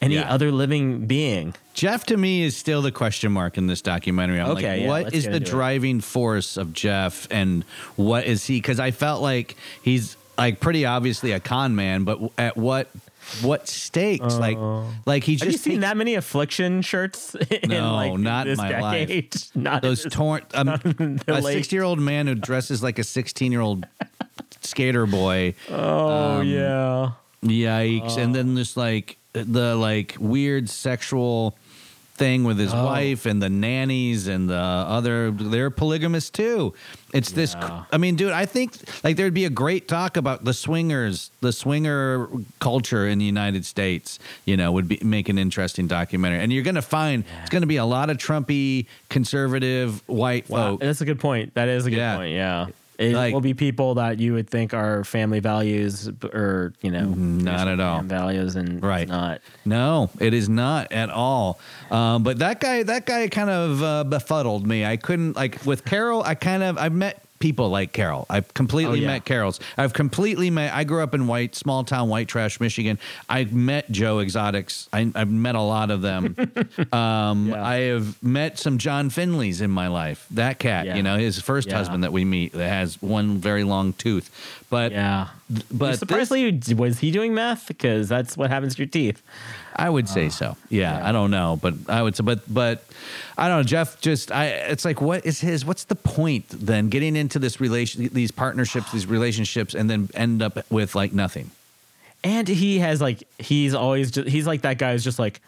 [0.00, 0.32] any Yeah.
[0.32, 1.54] other living being.
[1.74, 4.40] Jeff to me is still the question mark in this documentary.
[4.40, 5.50] I'm Okay, like, yeah, what let's is the into it.
[5.50, 7.64] driving force of Jeff, and
[7.96, 8.56] what is he?
[8.58, 12.88] Because I felt like he's like pretty obviously a con man, but at what
[13.42, 14.34] what stakes?
[14.38, 14.56] like,
[15.06, 17.34] like he's Have you just seen that many affliction shirts?
[17.62, 19.34] In No, like not in this my decade?
[19.34, 19.50] life.
[19.56, 20.68] Not those in this- torn um,
[21.28, 23.86] a late- 60 year old man who dresses like a 16 year old
[24.62, 27.10] skater boy Oh Um, yeah.
[27.44, 31.56] yikes and then this like the like weird sexual
[32.14, 32.84] thing with his Oh.
[32.84, 36.74] wife and the nannies and the other they're polygamous too
[37.14, 40.52] it's this I mean dude i think like there'd be a great talk about the
[40.52, 42.28] swingers the swinger
[42.58, 46.62] culture in the united states you know would be make an interesting documentary and you're
[46.62, 51.06] gonna find it's gonna be a lot of trumpy conservative white Wow, folk that's a
[51.06, 51.54] good point.
[51.54, 52.16] That is a good Yeah.
[52.16, 52.32] point.
[52.34, 52.66] Yeah.
[53.00, 57.06] It Like- will be people that you would think are family values or, you know,
[57.06, 58.02] not at all.
[58.02, 59.02] values and Right.
[59.02, 59.40] it's not.
[59.64, 61.58] No, it is not at all.
[61.90, 64.84] Um, but that guy, that guy kind of uh, befuddled me.
[64.84, 66.22] I couldn't like with Carole.
[66.22, 68.26] I kind of I've met people like Carole.
[68.30, 69.06] I've completely Oh, yeah.
[69.08, 69.58] met Carole's.
[69.76, 70.72] I've completely met.
[70.74, 72.98] I grew up in white small town white trash Michigan.
[73.28, 74.88] I met Joe Exotics.
[74.92, 76.36] I, I've met a lot of them.
[76.92, 80.26] um, I have met some John Finleys in my life.
[80.30, 80.96] That cat, Yeah.
[80.96, 81.78] you know, his first Yeah.
[81.78, 84.30] husband that we meet that has one very long tooth.
[84.70, 85.28] But yeah,
[85.72, 87.66] but surprisingly, was he doing meth?
[87.66, 89.20] Because that's what happens to your teeth.
[89.74, 90.56] I would say so.
[90.56, 92.84] Ah, yeah, I don't know, but I would say, but but
[93.36, 93.62] I don't know.
[93.64, 94.46] Jeff just, I.
[94.46, 95.64] It's like, what is his?
[95.64, 96.88] What's the point then?
[96.88, 101.50] Getting into this relation, these partnerships, these relationships, and then end up with like nothing.
[102.22, 105.40] And he has like he's always just, he's like that guy who's just like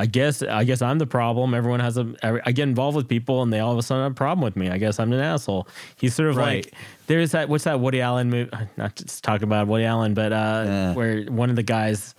[0.00, 1.52] I guess I guess I'm the problem.
[1.52, 2.14] Everyone has a
[2.46, 4.56] I get involved with people and they all of a sudden have a problem with
[4.56, 4.70] me.
[4.70, 5.68] I guess I'm an asshole.
[5.96, 6.64] He's sort of Right.
[6.64, 6.74] like
[7.06, 8.50] there's that what's that Woody Allen movie?
[8.78, 12.14] Not just talk about Woody Allen, but uh, where one of the guys.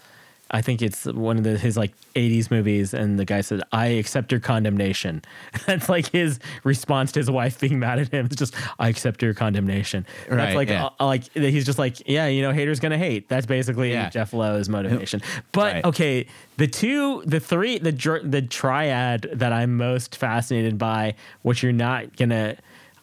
[0.53, 3.87] I think it's one of the, his like 80s movies, and the guy said, "I
[3.87, 5.21] accept your condemnation."
[5.65, 8.25] That's like his response to his wife being mad at him.
[8.25, 10.89] It's just, "I accept your condemnation." Right, That's like, yeah.
[10.99, 13.29] uh, like he's just like, yeah, you know, haters gonna hate.
[13.29, 14.09] That's basically Yeah.
[14.09, 15.21] Jeff Lowe's motivation.
[15.53, 16.27] But okay,
[16.57, 17.91] the two, the three, the
[18.23, 22.57] the triad that I'm most fascinated by, which you're not gonna.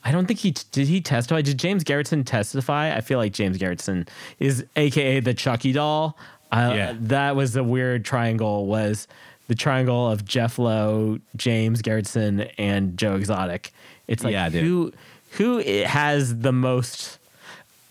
[0.04, 0.86] I don't think he did.
[0.86, 1.42] He testify.
[1.42, 2.94] Did James Garretson testify?
[2.94, 6.16] I feel like James Garretson is AKA the Chucky doll.
[6.52, 6.94] Yeah.
[7.00, 8.66] that was a weird triangle.
[8.66, 9.06] Was
[9.48, 13.72] the triangle of Jeff Lowe, James Garretson, and Joe Exotic?
[14.06, 14.92] It's like Yeah, who
[15.32, 17.18] who has the most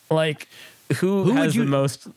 [0.09, 0.47] like
[0.97, 2.07] who, Who would has you- the most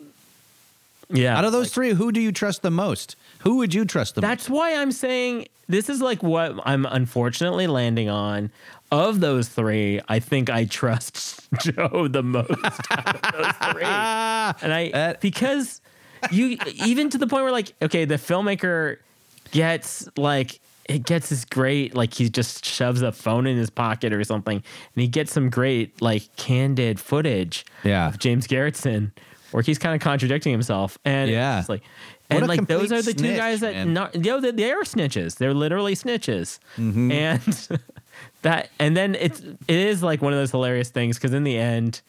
[1.10, 3.16] yeah Out of those three, who do you trust the most?
[3.40, 4.28] Who would you trust the most?
[4.28, 8.50] that's why i'm saying this is like what i'm unfortunately landing on
[8.92, 12.50] of those three i think i trust joe the most
[12.90, 13.82] out of those three
[14.62, 15.80] and i because
[16.30, 18.98] you even to the point where like okay the filmmaker
[19.50, 24.12] gets like it gets this great like he just shoves a phone in his pocket
[24.12, 28.08] or something and he gets some great like candid footage Yeah.
[28.08, 29.12] of james garretson
[29.52, 31.60] where he's kind of contradicting himself and Yeah.
[31.60, 31.82] it's like
[32.28, 33.92] and like those are the two guys that man.
[33.92, 37.10] not yo they, they are snitches they're literally snitches Mm-hmm.
[37.12, 37.68] and
[38.42, 41.56] that and then it's it is like one of those hilarious things because in the
[41.56, 42.00] end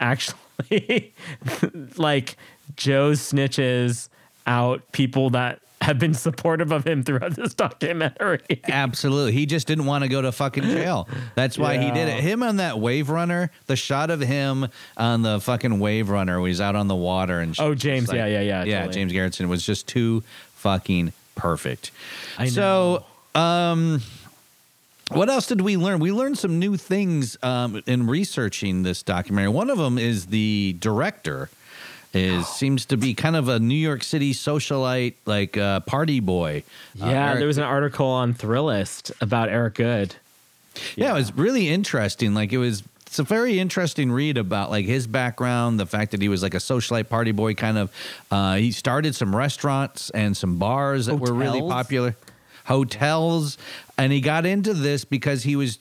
[0.00, 1.12] actually
[1.96, 2.36] like
[2.76, 4.08] joe snitches
[4.46, 9.32] out people that have been supportive of him throughout this documentary Absolutely.
[9.32, 11.08] He just didn't want to go to fucking jail.
[11.34, 12.20] That's why he did it.
[12.20, 14.68] Him on that wave runner, the shot of him
[14.98, 18.12] on the fucking wave runner when he's out on the water and Oh, James.
[18.12, 18.94] Yeah, yeah, yeah, Yeah, totally.
[18.94, 20.22] James Garretson was just too
[20.56, 21.92] fucking perfect.
[22.38, 22.50] I know.
[22.50, 24.02] So, um
[25.10, 25.98] what else did we learn?
[25.98, 29.50] We learned some new things um, in researching this documentary.
[29.50, 31.50] One of them is the director
[32.12, 36.62] is seems to be kind of a New York City socialite, like uh, party boy.
[37.00, 40.16] Uh, yeah Eric- there was an article on thrillist about eric goode
[40.96, 42.34] yeah, it was really interesting.
[42.34, 46.22] Like it was it's a very interesting read about like his background, the fact that
[46.22, 47.92] he was like a socialite party boy kind of
[48.30, 52.16] uh he started some restaurants and some bars that were really popular.
[52.66, 53.58] Hotels
[53.98, 55.78] and he got into this because he was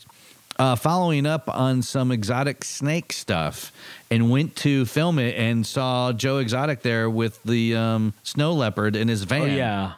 [0.60, 3.72] uh, following up on some exotic snake stuff
[4.12, 8.96] and went to film it and saw Joe Exotic there with the um, snow leopard
[8.96, 9.42] in his van.
[9.42, 9.94] oh yeah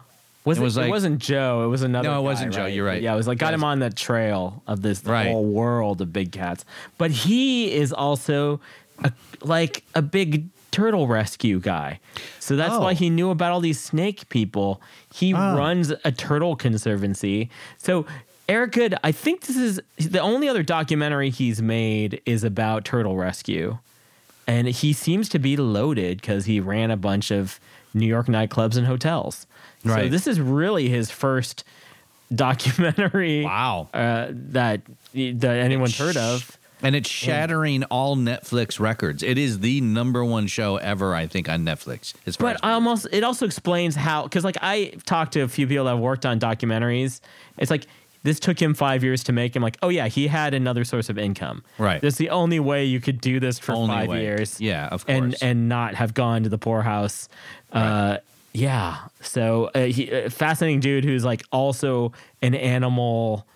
[0.45, 1.64] was It it, was it like- wasn't Joe.
[1.66, 2.07] It was another.
[2.09, 2.74] No, it guy, wasn't Joe, right?
[2.74, 3.01] you're right.
[3.01, 5.28] Yeah, it was like got him on the trail of this Right.
[5.28, 6.66] whole world of big cats.
[6.97, 8.59] But he is also
[9.03, 9.12] a,
[9.43, 11.99] like a big turtle rescue guy.
[12.39, 12.80] So that's Oh.
[12.82, 14.82] why he knew about all these snake people.
[15.14, 15.55] He Oh.
[15.57, 17.49] runs a turtle conservancy.
[17.78, 18.05] So
[18.51, 23.15] Eric Goode, I think this is the only other documentary he's made is about turtle
[23.15, 23.77] rescue.
[24.45, 27.61] And he seems to be loaded because he ran a bunch of
[27.93, 29.47] New York nightclubs and hotels.
[29.85, 30.03] Right.
[30.03, 31.63] So this is really his first
[32.35, 33.45] documentary.
[33.45, 33.87] Wow.
[33.93, 34.81] Uh, that
[35.13, 36.57] that anyone's heard of.
[36.83, 39.23] And it's shattering all Netflix records.
[39.23, 42.15] It is the number one show ever, I think, on Netflix.
[42.25, 45.67] As But I almost it also explains how because like I talked to a few
[45.67, 47.21] people that have worked on documentaries.
[47.57, 47.85] It's like
[48.24, 49.55] this took him five years to make.
[49.55, 51.63] I'm like, oh yeah, he had another source of income.
[51.78, 52.01] Right.
[52.01, 54.22] That's the only way you could do this for Only five way.
[54.22, 54.59] years.
[54.61, 55.17] Yeah, of course.
[55.17, 57.28] and and not have gone to the poorhouse.
[57.72, 58.17] Uh,
[58.53, 58.97] yeah.
[59.22, 62.11] So uh, he uh, fascinating dude who's like also
[62.41, 63.47] an animal.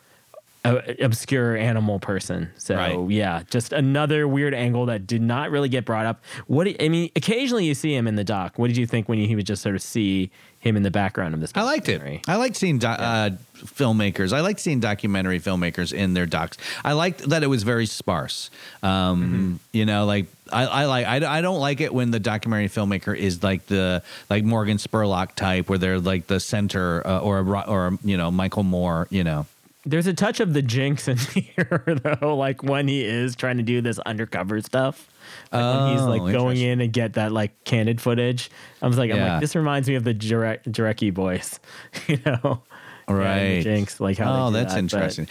[0.65, 2.49] Uh, obscure animal person.
[2.57, 3.09] So Right.
[3.11, 6.23] yeah, just another weird angle that did not really get brought up.
[6.47, 8.57] What I mean, occasionally you see him in the doc.
[8.57, 10.89] What did you think when you, he would just sort of see him in the
[10.91, 11.51] background of this?
[11.53, 12.01] I liked it.
[12.27, 14.33] I liked seeing do- uh, filmmakers.
[14.33, 16.57] I liked seeing documentary filmmakers in their docs.
[16.83, 18.49] I liked that it was very sparse.
[18.83, 21.05] Um, You know, like I, I like.
[21.05, 25.35] I, I don't like it when the documentary filmmaker is like the like Morgan Spurlock
[25.35, 29.07] type, where they're like the center, uh, or a, or you know Michael Moore.
[29.09, 29.45] You know,
[29.85, 33.63] There's a touch of the jinx in here though, like when he is trying to
[33.63, 35.07] do this undercover stuff.
[35.51, 38.49] Like when he's Oh, like going in and get that like candid footage.
[38.81, 39.31] I was like, I'm Yeah.
[39.33, 41.59] like, this reminds me of the Jarecki boys,
[42.07, 42.63] you know?
[43.07, 43.61] Right.
[43.61, 44.47] jinx, like how.
[44.47, 45.27] Oh, that's that, but- interesting.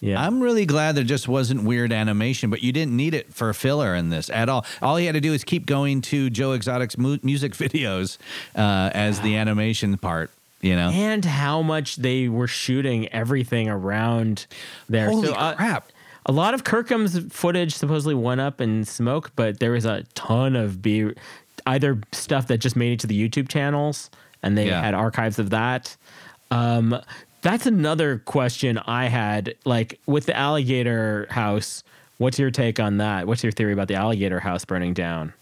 [0.00, 0.20] Yeah.
[0.20, 3.94] I'm really glad there just wasn't weird animation, but you didn't need it for filler
[3.94, 4.66] in this at all.
[4.82, 8.18] All he had to do is keep going to Joe Exotic's mu- music videos
[8.56, 10.32] uh, as the animation part.
[10.62, 14.46] You know, and how much they were shooting everything around
[14.88, 15.10] there.
[15.10, 15.90] Holy so, uh, crap!
[16.24, 20.54] A lot of Kirkham's footage supposedly went up in smoke, but there was a ton
[20.54, 21.10] of B,
[21.66, 24.08] either stuff that just made it to the YouTube channels,
[24.42, 24.80] and they Yeah.
[24.80, 25.96] had archives of that.
[26.52, 26.96] Um,
[27.40, 29.54] that's another question I had.
[29.64, 31.82] Like with the alligator house,
[32.18, 33.26] what's your take on that?
[33.26, 35.32] What's your theory about the alligator house burning down?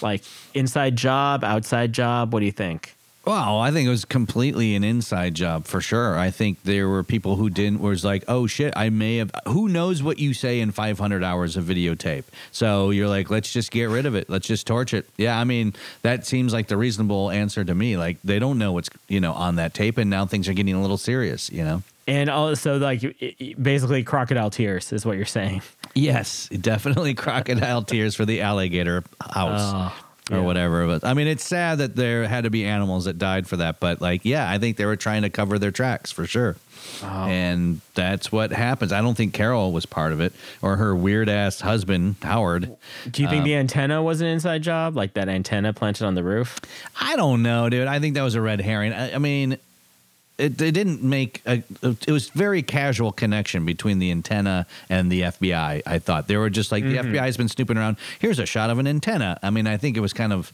[0.00, 0.22] Like
[0.54, 2.32] inside job, outside job.
[2.32, 2.94] What do you think?
[3.26, 6.18] Well, I think it was completely an inside job for sure.
[6.18, 9.68] I think there were people who didn't was like, "Oh shit, I may have who
[9.68, 13.84] knows what you say in 500 hours of videotape." So you're like, "Let's just get
[13.84, 14.28] rid of it.
[14.28, 15.72] Let's just torch it." Yeah, I mean,
[16.02, 17.96] that seems like the reasonable answer to me.
[17.96, 20.74] Like they don't know what's, you know, on that tape and now things are getting
[20.74, 21.82] a little serious, you know.
[22.06, 23.00] And also, like,
[23.60, 25.62] basically, crocodile tears is what you're saying.
[25.94, 29.92] Yes, definitely crocodile tears for the alligator house.
[30.30, 30.42] Or yeah.
[30.42, 33.58] whatever, but I mean, it's sad that there had to be animals that died for
[33.58, 33.78] that.
[33.78, 36.56] But like, yeah, I think they were trying to cover their tracks for sure,
[37.02, 38.90] and that's what happens.
[38.90, 42.74] I don't think Carole was part of it, or her weird ass husband Howard.
[43.10, 46.14] Do you think Um, the antenna was an inside job, like that antenna planted on
[46.14, 46.58] the roof?
[46.98, 47.86] I don't know, dude.
[47.86, 48.94] I think that was a red herring.
[48.94, 49.58] I, I mean,
[50.36, 51.62] it, it didn't make a.
[51.82, 55.82] It was very casual connection between the antenna and the FBI.
[55.86, 56.90] I thought they were just like Mhm.
[56.90, 57.96] the FBI has been snooping around.
[58.18, 59.38] Here's a shot of an antenna.
[59.42, 60.52] I mean, I think it was kind of,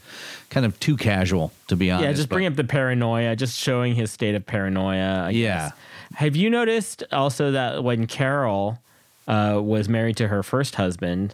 [0.49, 2.05] kind of too casual to be honest.
[2.05, 5.25] yeah, just but- bring up the paranoia, just showing his state of paranoia.
[5.25, 5.69] I Yeah.
[5.69, 5.71] guess.
[6.15, 8.79] Have you noticed also that when Carole
[9.27, 11.33] uh, was married to her first husband,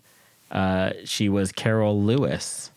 [0.52, 2.70] uh, she was Carole Lewis,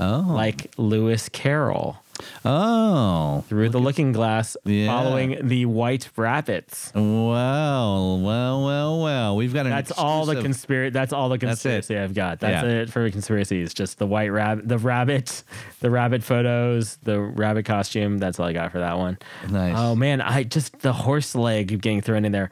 [0.00, 2.02] Oh, like Lewis Carroll,
[2.44, 4.86] oh, through the looking glass, Yeah.
[4.88, 6.92] following the White Rabbits.
[6.94, 9.36] Well, well, well, well.
[9.36, 9.72] We've got an.
[9.72, 10.90] That's all the conspiracy.
[10.90, 12.40] That's all the conspiracy I've got.
[12.40, 12.70] That's Yeah.
[12.82, 13.74] it for conspiracies.
[13.74, 15.42] Just the white rabbit, the rabbit,
[15.80, 18.18] the rabbit photos, the rabbit costume.
[18.18, 19.18] That's all I got for that one.
[19.50, 19.74] Nice.
[19.76, 22.50] Oh man, I just the horse leg getting thrown in there.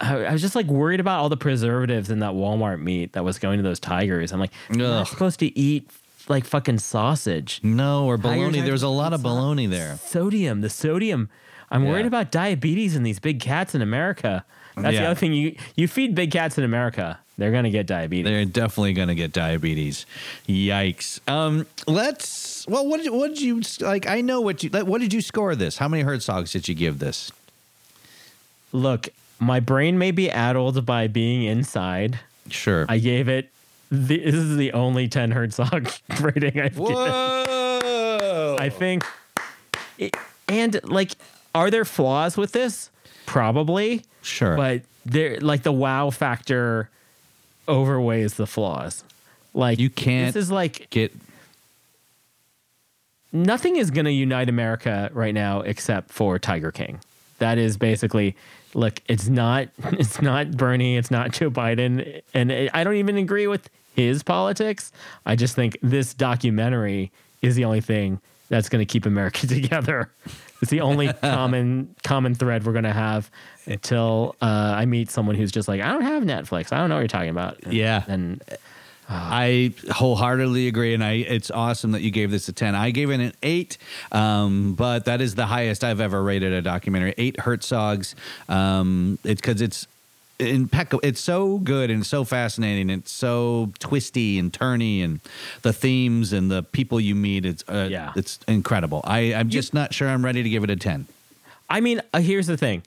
[0.00, 3.24] I, I was just like worried about all the preservatives in that Walmart meat that
[3.24, 4.32] was going to those tigers.
[4.32, 5.88] I'm like, you're not supposed to eat
[6.28, 7.60] like fucking sausage.
[7.62, 8.42] No, or bologna.
[8.42, 9.96] aren't There was a lot of supposed to eat bologna there.
[9.98, 11.28] Sodium, the sodium.
[11.70, 14.44] I'm worried about diabetes in these big cats in America.
[14.76, 15.32] That's the other thing.
[15.32, 18.30] You you feed big cats in America, they're gonna get diabetes.
[18.30, 20.06] They're definitely going to get diabetes.
[20.48, 21.20] Yikes.
[21.28, 22.66] Um, let's.
[22.68, 24.06] Well, what did what did you like?
[24.06, 24.70] I know what you.
[24.70, 25.78] What did you score this?
[25.78, 27.32] How many Herzogs did you give this?
[28.72, 29.08] Look,
[29.38, 32.20] my brain may be addled by being inside.
[32.48, 32.86] Sure.
[32.88, 33.50] I gave it.
[33.92, 35.88] The, this is the only ten Herzog
[36.20, 36.94] rating I've given.
[36.94, 38.56] Whoa!
[38.58, 39.04] I think,
[39.98, 40.16] it,
[40.48, 41.12] and like,
[41.54, 42.88] are there flaws with this?
[43.26, 44.56] Probably, Sure.
[44.56, 46.88] but there, like, the wow factor
[47.68, 49.04] overweighs the flaws.
[49.54, 51.12] Like, You can't This is like get.
[53.32, 57.00] nothing is going to unite America right now except for Tiger King.
[57.38, 58.36] That is basically
[58.74, 59.00] look.
[59.08, 59.68] It's not.
[59.92, 60.96] It's not Bernie.
[60.96, 62.22] It's not Joe Biden.
[62.32, 64.92] And I don't even agree with his politics.
[65.26, 70.12] I just think this documentary is the only thing that's going to keep America together.
[70.60, 73.30] It's the only common common thread we're going to have
[73.66, 76.72] until uh, I meet someone who's just like, I don't have Netflix.
[76.72, 77.72] I don't know what you're talking about.
[77.72, 78.04] Yeah.
[78.06, 78.42] And
[79.08, 82.74] I wholeheartedly agree, and I it's awesome that you gave this a ten.
[82.74, 83.76] I gave it an eight,
[84.10, 87.14] um, but that is the highest I've ever rated a documentary.
[87.18, 88.14] Eight Herzogs.
[88.48, 89.86] Um, it's because it's
[90.50, 91.00] impeccable.
[91.02, 92.90] It's so good and so fascinating.
[92.90, 95.20] It's so twisty and turny, and
[95.62, 97.44] the themes and the people you meet.
[97.46, 98.12] It's uh, Yeah.
[98.16, 99.00] it's incredible.
[99.04, 101.06] I I'm just not sure I'm ready to give it a ten.
[101.70, 102.82] I mean, uh, here's the thing.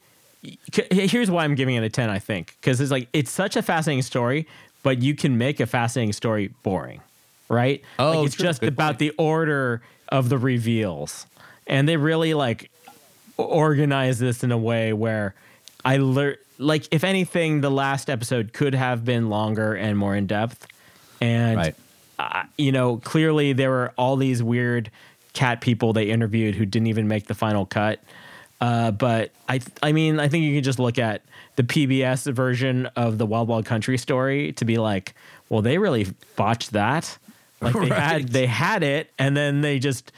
[0.91, 2.55] Here's why I'm giving it a 10, I think.
[2.61, 4.45] Because it's like, it's such a fascinating story,
[4.83, 7.01] but you can make a fascinating story boring,
[7.49, 7.81] right?
[7.97, 8.43] Oh, like, it's true.
[8.45, 11.25] just Good about the order of the reveals.
[11.65, 12.69] And they really like
[13.37, 15.33] organize this in a way where
[15.85, 20.25] I learned, like, if anything, the last episode could have been longer and more in
[20.27, 20.67] depth.
[21.21, 21.75] And Right.
[22.19, 24.89] uh, you know, clearly there were all these weird
[25.33, 27.99] cat people they interviewed who didn't even make the final cut.
[28.61, 31.21] Uh, but I, I mean, I think you can just look at
[31.57, 35.13] the PBS version of the Wild Wild Country story to be like,
[35.49, 37.17] well, they really botched that.
[37.61, 37.93] Like they Right.
[37.93, 40.11] had, they had it, and then they just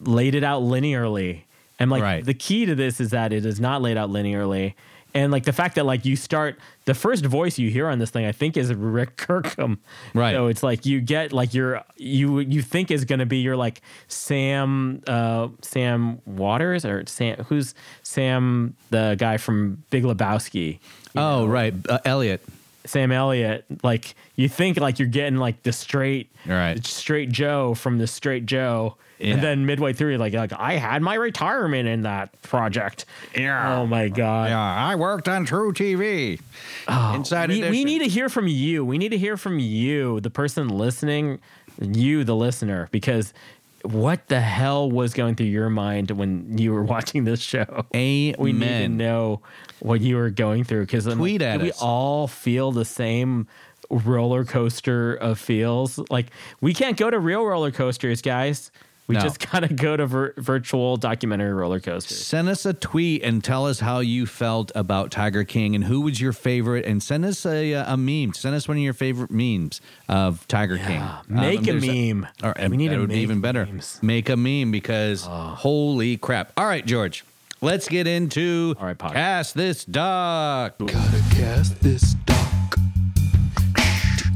[0.00, 1.40] laid it out linearly.
[1.80, 2.24] And like Right.
[2.24, 4.74] the key to this is that it is not laid out linearly,
[5.16, 8.10] And like the fact that like you start the first voice you hear on this
[8.10, 9.78] thing, I think is Rick Kirkham.
[10.12, 10.34] Right.
[10.34, 13.56] So it's like you get like your you you think is going to be your
[13.56, 20.80] like Sam uh Sam Waters or Sam who's Sam the guy from Big Lebowski.
[21.16, 21.72] Oh, right.
[21.88, 22.42] Uh, Elliot.
[22.86, 26.84] Sam Elliott, like you think like you're getting like the straight, Right.
[26.86, 29.34] straight Joe from the straight Joe, Yeah.
[29.34, 33.04] and then midway through, you're like, like I had my retirement in that project.
[33.36, 33.78] Yeah.
[33.80, 34.50] Oh my god.
[34.50, 36.40] Yeah, I worked on truTV.
[36.88, 37.70] Oh, Inside Oh, we, edition.
[37.72, 38.84] we need to hear from you.
[38.84, 41.38] We need to hear from you, the person listening,
[41.80, 43.34] you, the listener, because
[43.82, 47.84] what the hell was going through your mind when you were watching this show?
[47.92, 48.96] We need to Amen.
[48.96, 49.40] know
[49.80, 51.80] what you were going through because Tweet at we us.
[51.82, 53.46] all feel the same
[53.90, 55.98] roller coaster of feels.
[56.10, 56.26] Like
[56.60, 58.70] we can't go to real roller coasters, guys.
[59.08, 59.20] We No.
[59.20, 62.18] just gotta go to vir- virtual documentary roller coasters.
[62.26, 66.00] Send us a tweet and tell us how you felt about Tiger King and who
[66.00, 66.84] was your favorite.
[66.84, 68.32] And send us a, uh, a meme.
[68.34, 71.04] Send us one of your favorite memes of Tiger King.
[71.28, 72.26] make a there's meme.
[72.42, 73.66] Or, We need that would be even better.
[73.66, 74.00] memes.
[74.02, 76.52] Make a meme because holy crap!
[76.56, 77.24] All right, George,
[77.60, 79.12] let's get into All right, Pod.
[79.12, 80.78] cast this doc.
[80.78, 82.76] Gotta cast this doc.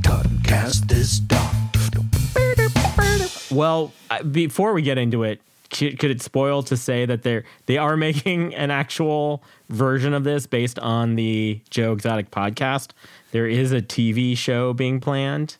[0.02, 1.54] Gotta cast this doc.
[3.50, 5.40] Well, I- before we get into it,
[5.72, 10.22] c- could it spoil to say that they're they are making an actual version of
[10.24, 12.90] this based on the Joe Exotic podcast?
[13.32, 15.56] There is a TV show being planned,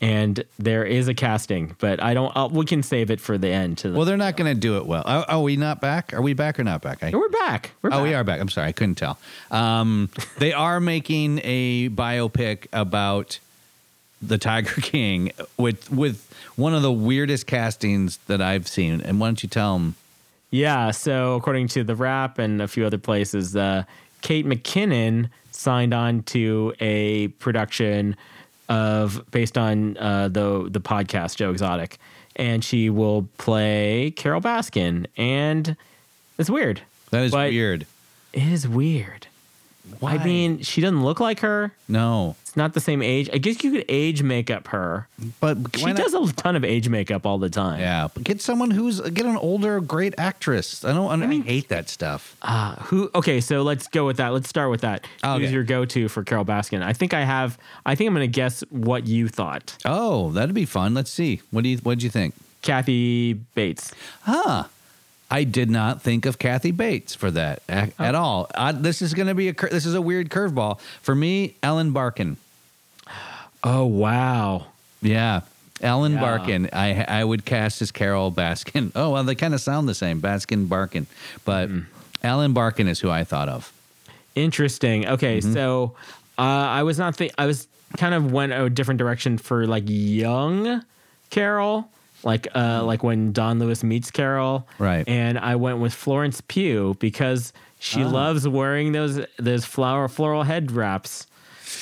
[0.00, 2.34] and there is a casting, but I don't.
[2.36, 3.78] Uh, we can save it for the end.
[3.78, 5.02] To the, Well, they're not going to do it well.
[5.04, 6.14] Are, are we not back?
[6.14, 7.02] Are we back or not back?
[7.02, 7.72] I, we're back.
[7.82, 8.40] We're oh, we are back.
[8.40, 9.18] I'm sorry, I couldn't tell.
[9.50, 13.40] Um, they are making a biopic about
[14.22, 19.00] the Tiger King with with one of the weirdest castings that I've seen.
[19.00, 19.96] And why don't you tell them?
[20.50, 20.92] Yeah.
[20.92, 23.82] So according to the Wrap and a few other places, uh,
[24.22, 28.16] Kate McKinnon signed on to a production
[28.68, 31.98] of based on uh, the the podcast Joe Exotic,
[32.36, 35.76] and she will play Carole Baskin, and
[36.38, 36.82] it's weird.
[37.10, 37.86] That is weird.
[38.32, 39.27] It is weird.
[40.02, 41.72] I mean, she doesn't look like her.
[41.88, 43.30] No, It's not the same age.
[43.32, 45.08] I guess you could age makeup her.
[45.40, 47.80] but She not- does a ton of age makeup all the time.
[47.80, 50.84] Yeah, but get someone who's get an older great actress.
[50.84, 51.10] I don't.
[51.10, 52.36] I, mean- hate that stuff.
[52.42, 53.10] Uh, who?
[53.14, 54.28] Okay, so let's go with that.
[54.34, 55.06] Let's start with that.
[55.24, 55.42] Okay.
[55.42, 56.82] Who's your go-to for Carole Baskin?
[56.82, 57.56] I think I have.
[57.86, 59.76] I think I'm going to guess what you thought.
[59.84, 60.94] Oh, that'd be fun.
[60.94, 61.40] Let's see.
[61.50, 62.34] What do you What did you think?
[62.62, 63.92] Kathy Bates.
[64.22, 64.64] Huh.
[65.30, 68.04] I did not think of Kathy Bates for that a- Oh.
[68.04, 68.50] at all.
[68.54, 71.54] I, this is going to be a this is a weird curveball for me.
[71.62, 72.36] Ellen Barkin.
[73.62, 74.66] Oh wow.
[75.02, 75.40] Yeah,
[75.80, 76.20] Ellen Yeah.
[76.20, 76.68] Barkin.
[76.72, 78.92] I I would cast as Carole Baskin.
[78.96, 81.06] Oh well, they kind of sound the same, Baskin Barkin.
[81.44, 81.80] But Hmm.
[82.22, 83.72] Ellen Barkin is who I thought of.
[84.34, 85.06] Interesting.
[85.06, 85.52] Okay, Mm-hmm.
[85.52, 85.94] so
[86.38, 87.16] uh, I was not.
[87.16, 87.66] Think- I was
[87.96, 90.82] kind of went a different direction for like young
[91.30, 91.88] Carole,
[92.24, 94.66] like uh, like when Don Lewis meets Carole.
[94.78, 95.08] Right.
[95.08, 98.08] And I went with Florence Pugh because she Ah.
[98.08, 101.26] loves wearing those those flower floral head wraps,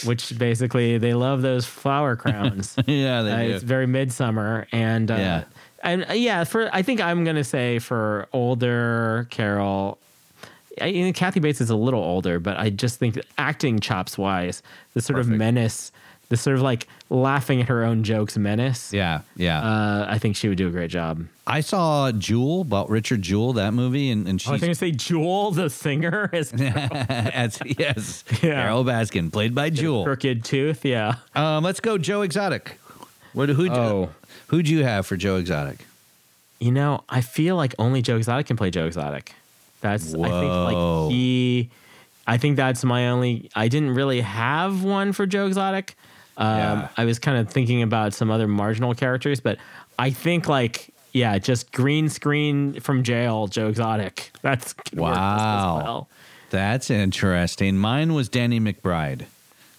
[0.04, 2.74] which basically they love those flower crowns.
[2.86, 3.54] yeah, they Uh, do.
[3.54, 5.44] it's very midsummer, and uh, Yeah.
[5.82, 9.98] and uh, yeah, for I think I'm gonna say for older Carole,
[10.80, 14.18] I, you know, Kathy Bates is a little older, but I just think acting chops
[14.18, 14.62] wise,
[14.92, 15.90] the sort of menace,
[16.28, 18.92] the sort of like laughing at her own jokes menace.
[18.92, 19.60] yeah, yeah.
[19.62, 21.24] Uh, I think she would do a great job.
[21.46, 24.78] I saw Jewel about Richard Jewell, that movie, and and Oh, I was going to
[24.78, 28.62] say Jewel, the singer, is as yes, Yeah.
[28.62, 30.02] Carole Baskin played by Jewel.
[30.04, 30.84] crooked tooth.
[30.84, 31.16] Yeah.
[31.36, 32.78] Um, let's go, Joe Exotic.
[33.32, 34.10] What who'd Oh.
[34.48, 35.86] who'd you have for Joe Exotic?
[36.58, 39.32] You know, I feel like only Joe Exotic can play Joe Exotic.
[39.82, 41.70] That's I think like he.
[42.26, 43.50] I think that's my only.
[43.54, 45.94] I didn't really have one for Joe Exotic.
[46.36, 46.88] Um, Yeah.
[46.96, 49.58] I was kind of thinking about some other marginal characters, but
[49.98, 54.30] I think like yeah, just green screen from jail, Joe Exotic.
[54.42, 55.76] That's Wow.
[55.82, 56.08] well.
[56.50, 57.76] That's interesting.
[57.78, 59.24] Mine was Danny McBride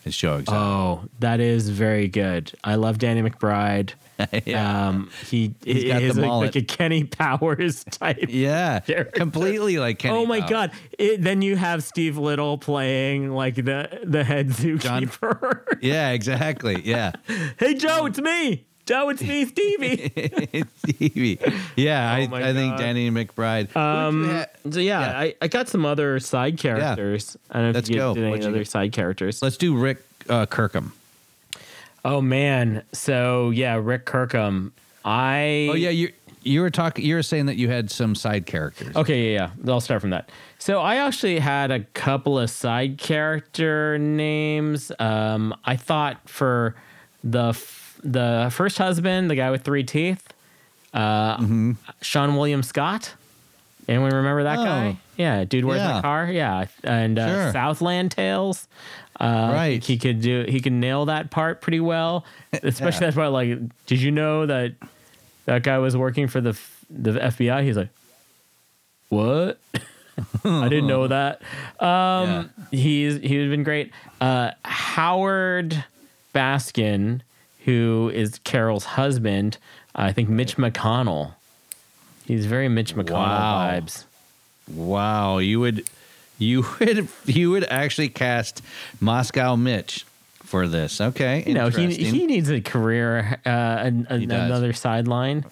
[0.05, 0.59] as Joe Exotic.
[0.59, 2.51] Oh, that is very good.
[2.63, 3.91] I love Danny McBride.
[4.45, 4.87] yeah.
[4.87, 6.55] Um, he He's got is the a- mullet.
[6.55, 8.25] like a Kenny Powers type.
[8.29, 9.11] yeah, character.
[9.19, 10.15] completely like Kenny.
[10.15, 10.49] oh my Powers.
[10.49, 10.71] god!
[10.97, 15.63] It, then you have Steve Little playing like the the head zookeeper.
[15.81, 16.81] Yeah, exactly.
[16.83, 17.11] Yeah,
[17.59, 18.65] hey Joe, it's me.
[18.87, 20.63] Joe, it's me, Stevie.
[20.77, 21.39] Stevie.
[21.75, 23.75] Yeah, I, Oh my I think Danny McBride.
[23.75, 27.35] um, so yeah, I, I got some other side characters.
[27.51, 28.13] I don't know if Let's you go.
[28.13, 29.41] did any What'd other side characters.
[29.41, 30.93] Let's do Rick uh, Kirkham.
[32.05, 34.71] Oh man, so yeah, Rick Kirkham.
[35.03, 36.11] I Oh yeah, you
[36.43, 37.03] you were talking.
[37.05, 38.95] You were saying that you had some side characters.
[38.95, 39.71] Okay, yeah, yeah.
[39.73, 40.29] I'll start from that.
[40.59, 44.91] So I actually had a couple of side character names.
[44.99, 46.75] Um, I thought for
[47.23, 50.27] the f- the first husband, the guy with three teeth,
[50.93, 51.71] uh, Mm-hmm.
[52.01, 53.13] Seann William Scott.
[53.89, 54.63] Anyone remember that Oh.
[54.65, 54.97] guy?
[55.17, 55.93] Yeah, dude, where's Yeah.
[55.93, 56.29] my car?
[56.31, 57.51] Yeah, and uh, Sure.
[57.53, 58.67] Southland Tales.
[59.19, 59.83] Uh, Right.
[59.83, 60.45] he could do.
[60.47, 62.23] He can nail that part pretty well,
[62.63, 63.31] especially that part.
[63.31, 63.57] Like,
[63.87, 64.73] did you know that
[65.45, 66.57] that guy was working for the
[66.89, 67.63] the FBI?
[67.63, 67.89] He's like,
[69.09, 69.59] what?
[70.45, 71.41] I didn't know that.
[71.79, 73.91] Um, He's he's been great.
[74.19, 75.83] Uh, Howard
[76.33, 77.21] Baskin,
[77.65, 79.57] who is Carole's husband,
[79.95, 81.33] I think Mitch McConnell.
[82.25, 83.69] He's very Mitch McConnell Wow.
[83.79, 84.03] vibes.
[84.73, 85.87] Wow, you would,
[86.37, 88.61] you would, you would actually cast
[88.99, 90.05] Moscow Mitch
[90.43, 91.01] for this.
[91.01, 95.45] Okay, You know, he he needs a career, uh, an, an- another sideline.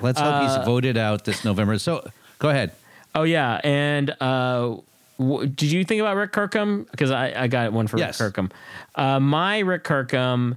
[0.00, 1.78] Let's hope uh, he's voted out this November.
[1.78, 2.06] So
[2.38, 2.72] go ahead.
[3.14, 4.76] Oh yeah, and uh,
[5.18, 6.86] w- did you think about Rick Kirkham?
[6.90, 8.18] Because I, I got one for Yes.
[8.20, 8.50] Rick Kirkham.
[8.94, 10.56] Uh, my Rick Kirkham,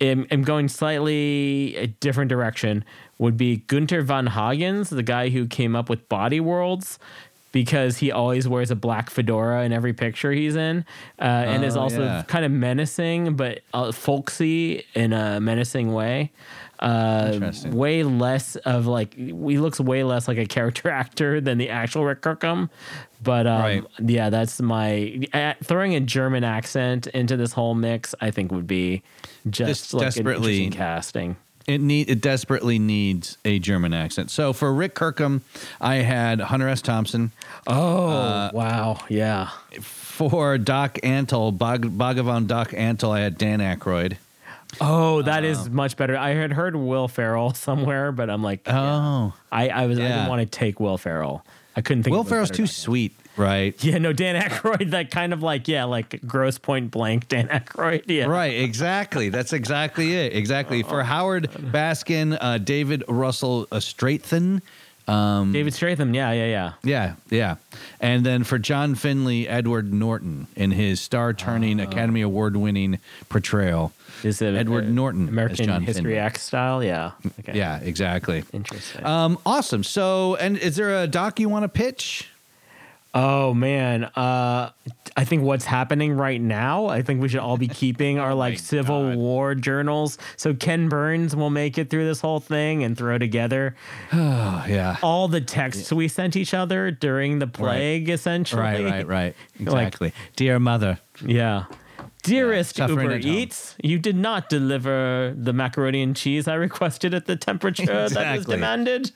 [0.00, 2.84] am, am going slightly a different direction.
[3.18, 7.00] Would be Gunther von Hagens, the guy who came up with Body Worlds.
[7.50, 10.84] Because he always wears a black fedora in every picture he's in,
[11.18, 12.22] uh, and is Oh, also yeah.
[12.28, 16.30] kind of menacing, but uh, folksy in a menacing way.
[16.78, 21.70] Uh, way less of like he looks way less like a character actor than the
[21.70, 22.70] actual Rick Kirkham.
[23.22, 23.84] But um, Right.
[23.98, 28.14] yeah, that's my uh, throwing a German accent into this whole mix.
[28.20, 29.02] I think would be
[29.50, 31.36] just This like desperately- casting.
[31.68, 34.30] It need it desperately needs a German accent.
[34.30, 35.42] So for Rick Kirkham,
[35.82, 36.80] I had Hunter S.
[36.80, 37.30] Thompson.
[37.66, 39.50] Oh uh, wow, yeah.
[39.82, 44.16] For Doc Antle, Bog, Bhagavan Doc Antle, I had Dan Aykroyd.
[44.80, 46.16] Oh, that is um, much better.
[46.16, 50.28] I had heard Will Ferrell somewhere, but I'm like, Oh, I, I was I didn't
[50.28, 51.44] want to take Will Ferrell.
[51.76, 52.16] I couldn't think.
[52.16, 53.82] Will Ferrell's too sweet, right?
[53.82, 54.90] Yeah, no, Dan Aykroyd.
[54.90, 58.04] That kind of like yeah, like gross point blank Dan Aykroyd.
[58.06, 59.28] Yeah, Right, exactly.
[59.28, 60.34] That's exactly it.
[60.34, 60.82] Exactly.
[60.82, 64.60] For Howard Baskin, uh, David Russell uh, Straithen.
[65.06, 66.14] Um, David Stratham.
[66.14, 66.72] Yeah, yeah, yeah.
[66.82, 67.54] yeah, yeah.
[67.98, 72.98] And then for John Finley, Edward Norton in his star turning Academy Award winning
[73.30, 73.92] portrayal.
[74.22, 76.18] Is it Edward uh, Norton as American John History Finley.
[76.18, 76.84] X style?
[76.84, 77.12] Yeah.
[77.40, 77.56] Okay.
[77.56, 78.44] Yeah, exactly.
[78.52, 79.06] Interesting.
[79.06, 79.82] Um, awesome.
[79.82, 82.28] So, and is there a doc you want to pitch?
[83.18, 84.70] Oh man, uh,
[85.16, 86.86] I think what's happening right now.
[86.86, 90.18] I think we should all be keeping our like Civil War journals.
[90.36, 93.74] So Ken Burns will make it through this whole thing and throw together
[94.12, 94.96] Oh, yeah.
[95.02, 98.08] all the texts we sent each other during the plague.
[98.08, 99.34] Essentially, Right, right, right.
[99.60, 100.12] Like- Exactly.
[100.36, 101.00] Dear mother.
[101.24, 101.64] Yeah.
[102.22, 103.36] Dearest suffering Uber home.
[103.38, 108.36] Eats, you did not deliver the macaroni and cheese I requested at the temperature that
[108.36, 109.10] was demanded.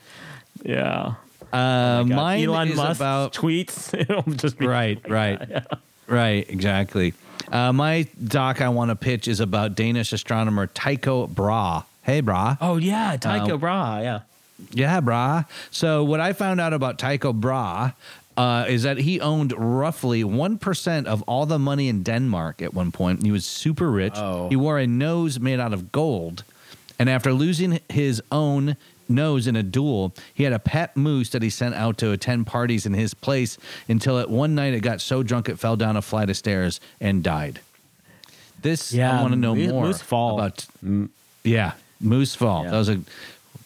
[0.64, 1.14] Yeah.
[1.52, 3.92] Uh, God, mine Elon is Musk about tweets.
[3.98, 5.40] It'll just be right, right,
[6.06, 6.48] right.
[6.48, 7.14] Exactly.
[7.50, 11.84] Uh, my doc I want to pitch is about Danish astronomer Tycho Brahe.
[12.02, 12.56] Hey, Brahe.
[12.60, 14.02] Oh yeah, Tycho Um, Brahe.
[14.02, 14.20] Yeah.
[14.70, 15.44] Yeah, brah.
[15.70, 17.94] So what I found out about Tycho Brahe
[18.36, 22.72] uh, is that he owned roughly one percent of all the money in Denmark at
[22.72, 23.22] one point.
[23.24, 24.14] He was super rich.
[24.16, 24.48] Oh.
[24.48, 26.44] He wore a nose made out of gold,
[26.98, 28.76] and after losing his own
[29.12, 32.46] nose in a duel, he had a pet moose that he sent out to attend
[32.48, 33.58] parties in his place
[33.88, 36.80] until at one night it got so drunk it fell down a flight of stairs
[37.00, 37.60] and died.
[38.62, 40.38] This Yeah, I want to know Moose- more Moose Fall.
[40.40, 40.66] about.
[41.44, 42.64] Yeah, Moose Fall.
[42.64, 42.70] Yeah.
[42.70, 43.00] That was a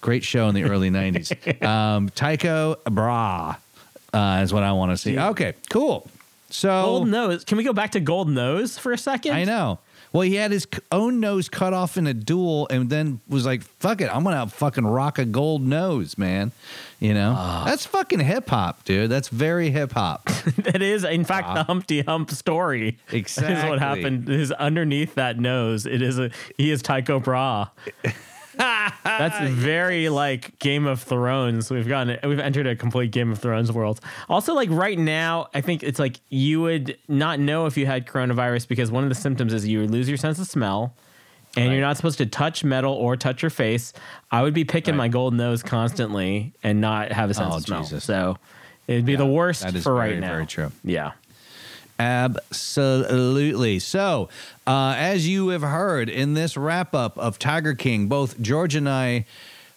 [0.01, 1.33] great show in the early '90s.
[1.67, 3.57] Um, Tycho Brahe
[4.15, 5.19] uh, is what I want to see.
[5.19, 6.09] Okay, cool.
[6.49, 7.45] So Gold nose.
[7.45, 9.33] Can we go back to gold nose for a second?
[9.35, 9.79] I know.
[10.17, 13.63] Well, he had his own nose cut off in a duel, and then was like,
[13.81, 16.53] "Fuck it, I'm gonna fucking rock a gold nose, man."
[17.01, 17.65] You know, Ah.
[17.67, 19.11] that's fucking hip hop, dude.
[19.11, 20.25] That's very hip hop.
[20.57, 22.97] that is, in fact, the Humpty Hump story.
[23.13, 24.31] Exactly Is what happened.
[24.31, 25.85] Is underneath that nose.
[25.85, 26.31] It is a.
[26.57, 27.69] He is Tycho Brahe.
[28.57, 31.71] That's very like Game of Thrones.
[31.71, 34.01] We've gotten we've entered a complete Game of Thrones world.
[34.29, 38.07] Also, like right now, I think it's like you would not know if you had
[38.07, 40.95] coronavirus because one of the symptoms is you would lose your sense of smell.
[41.59, 43.95] And you're not supposed to touch metal or touch your face.
[44.31, 47.63] I would be picking my gold nose constantly and not have a sense Oh, of
[47.63, 47.81] smell.
[47.83, 48.05] Jesus.
[48.05, 48.37] So
[48.87, 50.33] it'd be the worst that is for very, right now.
[50.33, 50.71] very true.
[50.85, 51.13] Yeah.
[51.99, 53.79] Absolutely.
[53.79, 54.29] So,
[54.67, 58.89] uh, as you have heard in this wrap up of Tiger King, both George and
[58.89, 59.27] I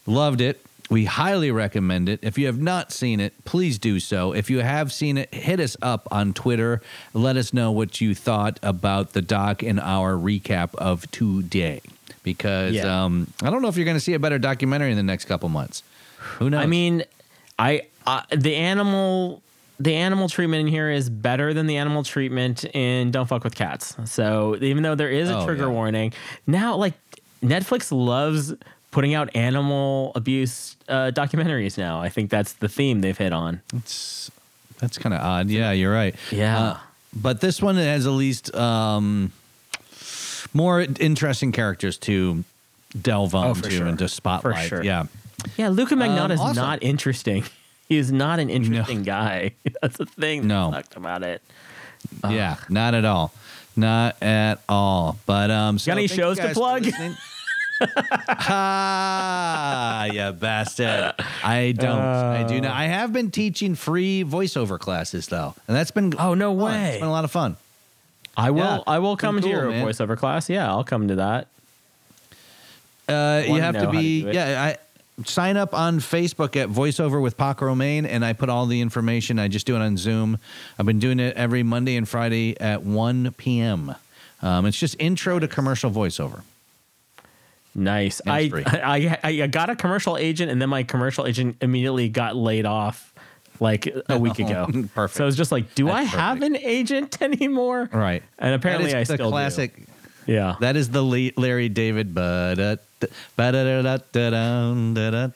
[0.05, 0.59] loved it.
[0.89, 2.19] We highly recommend it.
[2.23, 4.33] If you have not seen it, please do so.
[4.33, 6.81] If you have seen it, hit us up on Twitter.
[7.13, 11.81] Let us know what you thought about the doc in our recap of today.
[12.23, 13.05] because Yeah.
[13.05, 15.25] um, I don't know if you're going to see a better documentary in the next
[15.25, 15.83] couple months.
[16.39, 16.63] Who knows?
[16.63, 17.03] I mean,
[17.59, 19.41] I uh, the animal
[19.79, 23.55] the animal treatment in here is better than the animal treatment in Don't Fuck with
[23.55, 23.95] Cats.
[24.05, 25.69] So even though there is a Oh, trigger yeah.
[25.69, 26.13] warning,
[26.45, 26.93] now like
[27.43, 28.53] Netflix loves
[28.91, 32.01] putting out animal abuse uh, documentaries now.
[32.01, 33.61] I think that's the theme they've hit on.
[33.75, 34.29] It's
[34.79, 35.49] that's kind of odd.
[35.49, 36.15] Yeah, you're right.
[36.31, 36.59] Yeah.
[36.59, 36.77] Uh,
[37.13, 39.31] but this one has at least um,
[40.53, 42.43] more interesting characters to
[42.99, 43.87] delve Oh, onto for sure.
[43.87, 44.67] and to spotlight.
[44.69, 44.83] sure.
[44.83, 45.05] Yeah.
[45.57, 46.55] Yeah, Luka Magnotta Um, is awesome.
[46.55, 47.43] not interesting.
[47.89, 49.51] He is not an interesting guy.
[49.81, 50.71] That's the thing that No.
[50.71, 51.41] sucked about it.
[52.29, 53.33] Yeah, not at all.
[53.75, 55.17] Not at all.
[55.25, 56.85] But um, so Got any shows to plug?
[58.81, 61.13] ah, you bastard!
[61.43, 61.97] I don't.
[61.99, 62.71] I do not.
[62.71, 66.63] I have been teaching free voiceover classes though, and that's been Oh no fun.
[66.65, 66.89] way!
[66.89, 67.57] It's been a lot of fun.
[68.37, 68.59] I will.
[68.59, 69.85] Yeah, I will come to your man.
[69.85, 70.49] voiceover class.
[70.49, 71.47] Yeah, I'll come to that.
[73.07, 74.29] Uh, you have to how to be.
[74.31, 74.77] yeah, I
[75.25, 79.39] sign up on Facebook at Voiceover with Paco Romane, and I put all the information.
[79.39, 80.37] I just do it on Zoom.
[80.77, 83.95] I've been doing it every Monday and Friday at one p.m.
[84.41, 86.41] Um, it's just intro to commercial voiceover.
[87.75, 88.21] Nice.
[88.27, 89.19] I.
[89.23, 93.13] I I got a commercial agent, and then my commercial agent immediately got laid off
[93.59, 94.67] like a week ago.
[94.95, 95.17] Perfect.
[95.17, 97.89] So I was just like, do That's I have an agent anymore?
[97.91, 98.23] Right.
[98.37, 99.69] And apparently, I the still do.
[100.29, 100.55] Yeah.
[100.59, 102.85] That is the Le- Larry David, but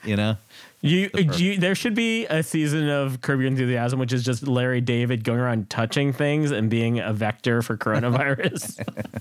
[0.04, 0.36] you know.
[0.82, 4.82] You, you, there should be a season of Curb Your Enthusiasm, which is just Larry
[4.82, 8.84] David going around touching things and being a vector for coronavirus.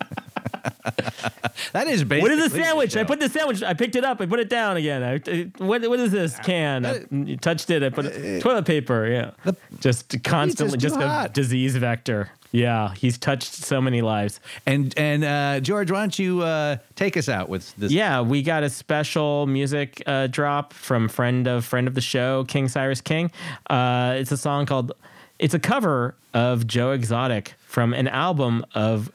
[1.72, 2.96] That is basically what is the the sandwich?
[2.96, 3.64] I put the sandwich.
[3.64, 4.22] I picked it up.
[4.22, 5.02] I put it down again.
[5.04, 6.86] I, I- what, what is this can?
[6.86, 7.82] I, you touched it.
[7.82, 9.08] I put it, toilet paper.
[9.08, 12.30] Yeah, just constantly, too just a disease vector.
[12.54, 14.40] Yeah, he's touched so many lives.
[14.68, 17.92] And and uh, George, why don't you uh, take us out with this?
[17.92, 22.46] Yeah, we got a special music uh, drop from friend of friend of the show,
[22.46, 23.32] King Cyrus King.
[23.70, 24.94] Uh, it's a song called.
[25.40, 29.12] It's a cover of Joe Exotic from an album of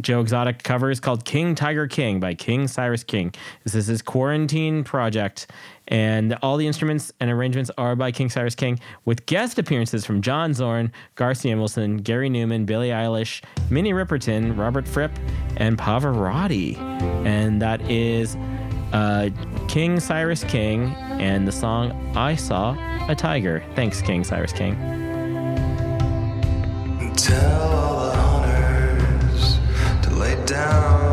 [0.00, 3.32] Joe Exotic covers called King Tiger King by King Cyrus King.
[3.62, 5.46] This is his quarantine project,
[5.88, 10.20] and all the instruments and arrangements are by King Cyrus King, with guest appearances from
[10.20, 15.12] John Zorn, Garcia Emerson, Gary Numan, Billie Eilish, Minnie Riperton, Robert Fripp,
[15.56, 16.76] and Pavarotti.
[17.24, 18.36] And that is
[18.92, 19.30] uh,
[19.68, 22.76] King Cyrus King and the song I Saw
[23.08, 23.62] a Tiger.
[23.74, 24.76] Thanks, King Cyrus King.
[27.16, 28.03] Tell
[30.54, 31.03] down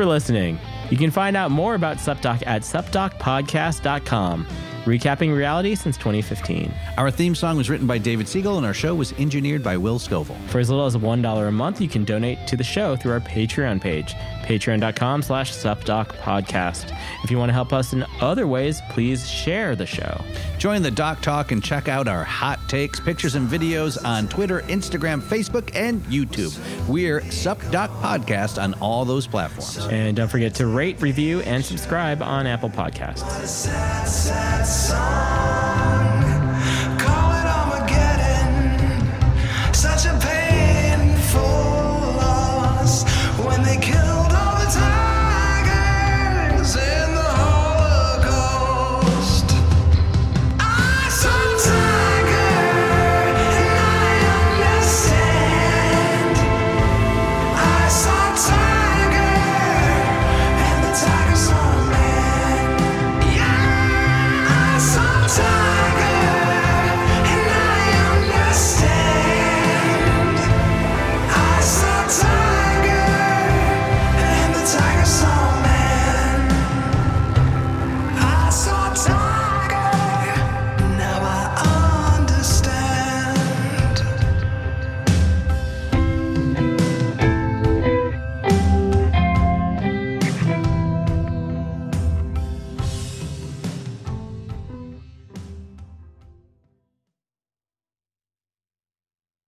[0.00, 0.58] for listening.
[0.88, 4.46] You can find out more about SupDoc at supdocpodcast.com,
[4.86, 6.72] recapping reality since 2015.
[6.96, 9.98] Our theme song was written by David Siegel, and our show was engineered by Will
[9.98, 10.38] Scoville.
[10.46, 13.20] For as little as $1 a month, you can donate to the show through our
[13.20, 14.14] Patreon page,
[14.50, 16.98] patreon.com slash supdocpodcast.
[17.22, 20.20] If you want to help us in other ways, please share the show.
[20.58, 24.62] Join the Doc Talk and check out our hot takes, pictures, and videos on Twitter,
[24.62, 26.58] Instagram, Facebook, and YouTube.
[26.88, 29.86] We're SupDoc Podcast on all those platforms.
[29.86, 33.46] And don't forget to rate, review, and subscribe on Apple Podcasts.
[33.46, 36.09] sad, sad song.